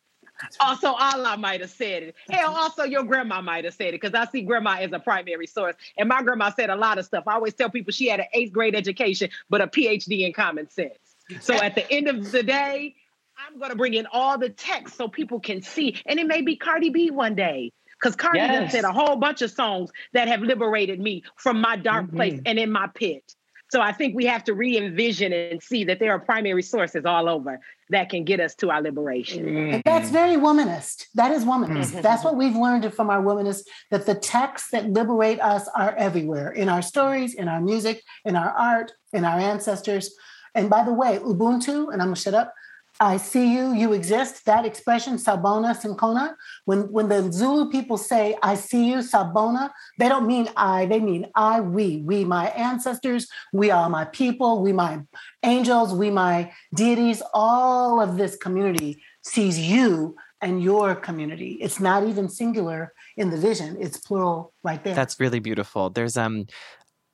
[0.60, 2.16] Also, Allah might have said it.
[2.30, 2.58] Hell, mm-hmm.
[2.58, 5.76] also your grandma might have said it because I see grandma as a primary source.
[5.98, 7.24] And my grandma said a lot of stuff.
[7.28, 10.70] I always tell people she had an eighth grade education, but a PhD in common
[10.70, 10.98] sense.
[11.40, 12.96] So at the end of the day,
[13.38, 16.02] I'm going to bring in all the text so people can see.
[16.06, 17.72] And it may be Cardi B one day.
[18.00, 18.72] Because Cardi Yes.
[18.72, 22.48] said a whole bunch of songs that have liberated me from my dark place mm-hmm.
[22.48, 23.36] and in my pit.
[23.72, 27.30] So I think we have to re-envision and see that there are primary sources all
[27.30, 29.46] over that can get us to our liberation.
[29.46, 29.74] Mm-hmm.
[29.76, 31.06] And that's very womanist.
[31.16, 31.92] That is womanist.
[31.92, 32.02] Mm-hmm.
[32.02, 36.52] That's what we've learned from our womanists that the texts that liberate us are everywhere
[36.52, 40.14] in our stories, in our music, in our art, in our ancestors.
[40.54, 42.54] And by the way, Ubuntu, and I'm gonna shut up.
[43.02, 44.46] I see you, you exist.
[44.46, 46.36] That expression, Sabona Sinkona,
[46.66, 51.00] when, when the Zulu people say, I see you, Sabona, they don't mean I, they
[51.00, 52.04] mean I, we.
[52.06, 55.02] We, my ancestors, we are my people, we, my
[55.42, 57.24] angels, we, my deities.
[57.34, 61.54] All of this community sees you and your community.
[61.60, 64.94] It's not even singular in the vision, it's plural right there.
[64.96, 65.90] That's really beautiful.
[65.90, 66.46] There's um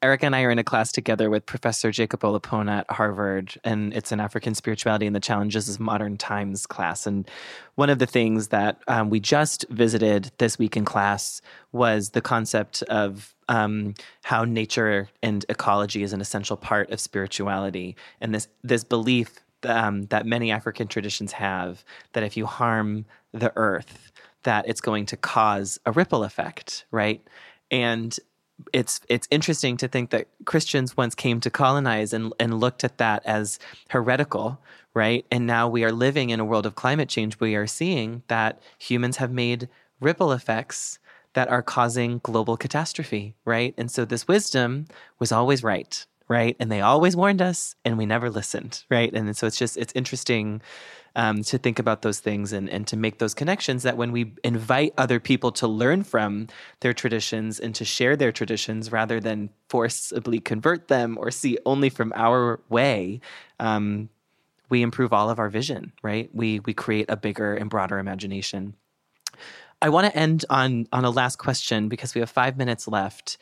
[0.04, 3.92] Erica and I are in a class together with Professor Jacob Olupona at Harvard, and
[3.96, 7.08] it's an African spirituality and the challenges of modern times class.
[7.08, 7.28] And
[7.76, 11.42] one of the things that um, we just visited this week in class
[11.72, 17.96] was the concept of um, how nature and ecology is an essential part of spirituality,
[18.22, 21.84] and this this belief um, that many African traditions have
[22.14, 24.12] that if you harm the earth,
[24.44, 27.26] that it's going to cause a ripple effect, right?
[27.72, 28.18] And
[28.74, 32.98] it's it's interesting to think that Christians once came to colonize and, and looked at
[32.98, 34.60] that as heretical,
[34.94, 35.26] right?
[35.32, 37.40] And now we are living in a world of climate change.
[37.40, 41.00] We are seeing that humans have made ripple effects
[41.34, 43.74] that are causing global catastrophe, right?
[43.78, 44.88] And so this wisdom
[45.20, 46.56] was always right, right?
[46.60, 49.14] And they always warned us and we never listened, right?
[49.14, 50.62] And so it's just, it's interesting
[51.16, 54.34] um, to think about those things and, and to make those connections that when we
[54.44, 56.48] invite other people to learn from
[56.82, 61.90] their traditions and to share their traditions rather than forcibly convert them or see only
[61.90, 63.20] from our way,
[63.60, 64.10] um,
[64.70, 66.30] we improve all of our vision, right?
[66.34, 68.76] We we create a bigger and broader imagination.
[69.82, 73.38] I want to end on on a last question because we have five minutes left.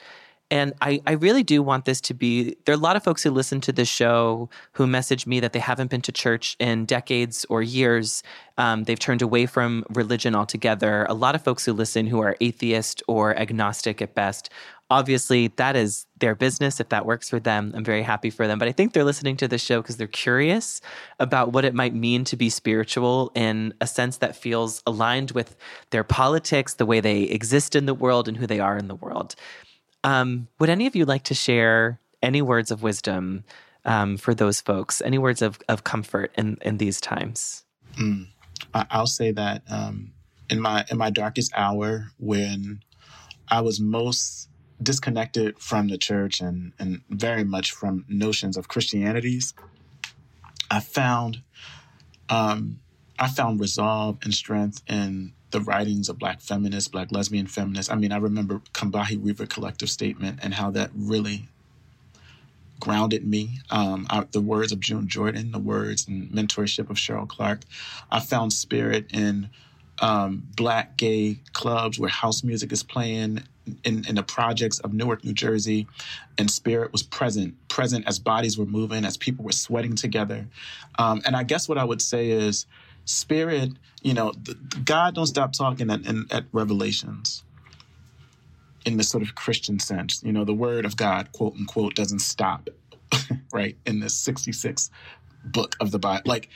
[0.52, 3.24] And I, I really do want this to be there are a lot of folks
[3.24, 6.86] who listen to this show who message me that they haven't been to church in
[6.86, 8.22] decades or years.
[8.58, 11.06] Um, they've turned away from religion altogether.
[11.10, 14.52] A lot of folks who listen who are atheist or agnostic at best
[14.90, 18.60] obviously that is their business if that works for them i'm very happy for them
[18.60, 20.80] but i think they're listening to the show because they're curious
[21.20, 25.56] about what it might mean to be spiritual in a sense that feels aligned with
[25.90, 28.96] their politics the way they exist in the world and who they are in the
[28.96, 29.36] world
[30.06, 33.44] um, would any of you like to share any words of wisdom
[33.86, 37.66] um, for those folks any words of, of comfort in, in these times
[38.00, 38.28] mm.
[38.74, 40.12] i'll say that um,
[40.50, 42.82] in my in my darkest hour when
[43.50, 44.50] i was most
[44.82, 49.54] disconnected from the church and, and very much from notions of Christianities,
[50.70, 51.42] I found
[52.30, 52.80] um,
[53.20, 57.90] I found resolve and strength in the writings of black feminists, black lesbian feminists.
[57.90, 61.48] I mean, I remember Combahee River Collective Statement and how that really
[62.82, 63.62] grounded me.
[63.70, 67.62] Um, I, the words of June Jordan, the words and mentorship of Cheryl Clarke.
[68.12, 69.50] I found spirit in
[70.00, 73.44] um, black gay clubs where house music is playing
[73.86, 75.88] in, in the projects of Newark, New Jersey,
[76.38, 80.48] and spirit was present, present as bodies were moving, as people were sweating together.
[81.00, 82.66] Um, and I guess what I would say is,
[83.06, 83.72] spirit,
[84.06, 84.34] you know,
[84.84, 86.02] God don't stop talking at,
[86.32, 87.44] at Revelations
[88.86, 90.22] in the sort of Christian sense.
[90.24, 92.70] You know, the word of God, quote unquote, doesn't stop,
[93.52, 94.92] right, in this 66
[95.44, 96.22] book of the Bible.
[96.28, 96.50] Like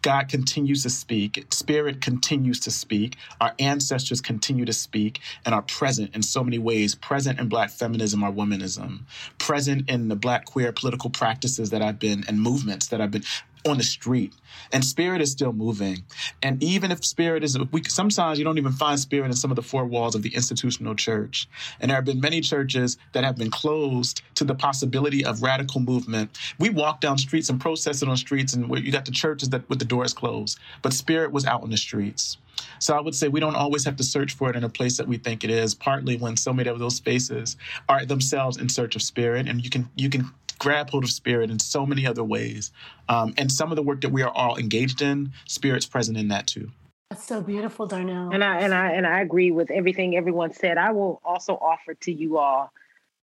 [0.00, 5.62] God continues to speak, Spirit continues to speak, our ancestors continue to speak, and are
[5.62, 9.00] present in so many ways present in Black feminism or womanism,
[9.38, 13.24] present in the Black queer political practices that I've been and movements that I've been
[13.68, 14.32] on the street
[14.72, 16.04] and spirit is still moving.
[16.42, 19.56] And even if spirit is we sometimes you don't even find spirit in some of
[19.56, 21.48] the four walls of the institutional church.
[21.80, 25.80] And there have been many churches that have been closed to the possibility of radical
[25.80, 26.36] movement.
[26.58, 29.68] We walk down streets and protest it on streets and you got the churches that
[29.68, 30.58] with the doors closed.
[30.82, 32.38] But spirit was out on the streets.
[32.80, 34.96] So I would say we don't always have to search for it in a place
[34.96, 35.74] that we think it is.
[35.74, 37.56] Partly when so many of those spaces
[37.88, 41.50] are themselves in search of spirit, and you can you can grab hold of spirit
[41.50, 42.72] in so many other ways.
[43.08, 46.28] Um, and some of the work that we are all engaged in, spirit's present in
[46.28, 46.70] that too.
[47.10, 48.30] That's so beautiful, Darnell.
[48.32, 50.76] And I and I and I agree with everything everyone said.
[50.76, 52.70] I will also offer to you all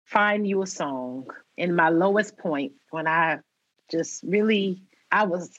[0.08, 3.40] find you a song in my lowest point when I
[3.92, 5.52] just really I was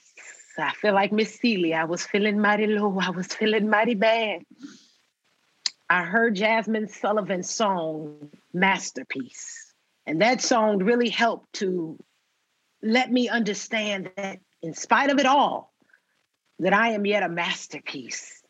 [0.58, 1.76] I feel like Miss Celia.
[1.76, 2.98] I was feeling mighty low.
[3.00, 4.42] I was feeling mighty bad.
[5.88, 9.67] I heard Jazmine Sullivan's song Masterpiece.
[10.08, 12.02] And that song really helped to
[12.82, 15.74] let me understand that in spite of it all,
[16.60, 18.42] that I am yet a masterpiece.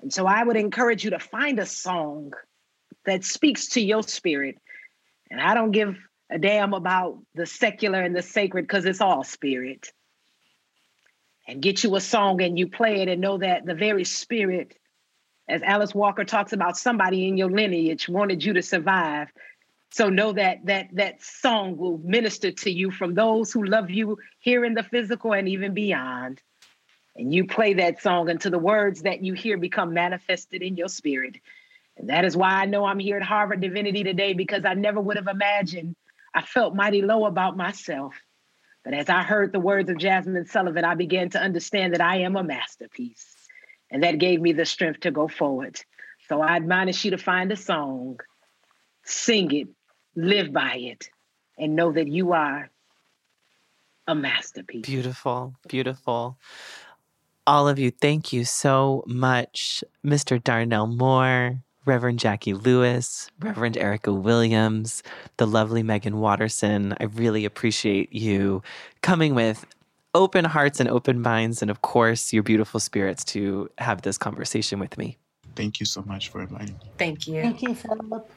[0.00, 2.34] And so I would encourage you to find a song
[3.04, 4.58] that speaks to your spirit.
[5.28, 5.98] And I don't give
[6.30, 9.92] a damn about the secular and the sacred because it's all spirit.
[11.48, 14.76] And get you a song and you play it and know that the very spirit,
[15.48, 19.32] as Alice Walker talks about, somebody in your lineage wanted you to survive.
[19.92, 24.18] So know that that that song will minister to you from those who love you
[24.38, 26.40] here in the physical and even beyond.
[27.16, 30.88] And you play that song until the words that you hear become manifested in your
[30.88, 31.36] spirit.
[31.96, 35.00] And that is why I know I'm here at Harvard Divinity today because I never
[35.00, 35.96] would have imagined
[36.34, 38.14] I felt mighty low about myself.
[38.84, 42.18] But as I heard the words of Jazmine Sullivan, I began to understand that I
[42.20, 43.34] am a masterpiece.
[43.90, 45.80] And that gave me the strength to go forward.
[46.28, 48.20] So I admonish you to find a song,
[49.04, 49.68] sing it,
[50.14, 51.10] live by it,
[51.58, 52.70] and know that you are
[54.06, 54.86] a masterpiece.
[54.86, 56.38] Beautiful, beautiful.
[57.46, 60.42] All of you, thank you so much, Mr.
[60.42, 65.02] Darnell Moore, Reverend Jacqui Lewis, Reverend Erica Williams,
[65.38, 66.94] the lovely Meggan Watterson.
[67.00, 68.62] I really appreciate you
[69.02, 69.64] coming with
[70.14, 74.78] open hearts and open minds, and of course, your beautiful spirits to have this conversation
[74.78, 75.16] with me.
[75.56, 76.90] Thank you so much for inviting me.
[76.98, 77.42] Thank you.
[77.42, 78.30] Thank you, Philip.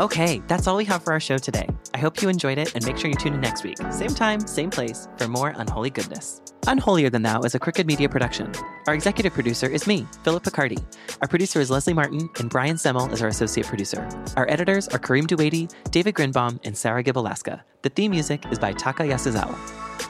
[0.00, 1.68] Okay, that's all we have for our show today.
[1.92, 4.40] I hope you enjoyed it and make sure you tune in next week, same time,
[4.46, 6.40] same place, for more unholy goodness.
[6.66, 8.50] Unholier Than Thou is a Crooked Media production.
[8.86, 10.82] Our executive producer is me, Philip Picardi.
[11.20, 14.08] Our producer is Leslie Martin, and Brian Semmel is our associate producer.
[14.38, 17.60] Our editors are Kareem Duwady, David Grinbaum, and Sarah Gibalaska.
[17.82, 20.09] The theme music is by Taka Yasuzawa.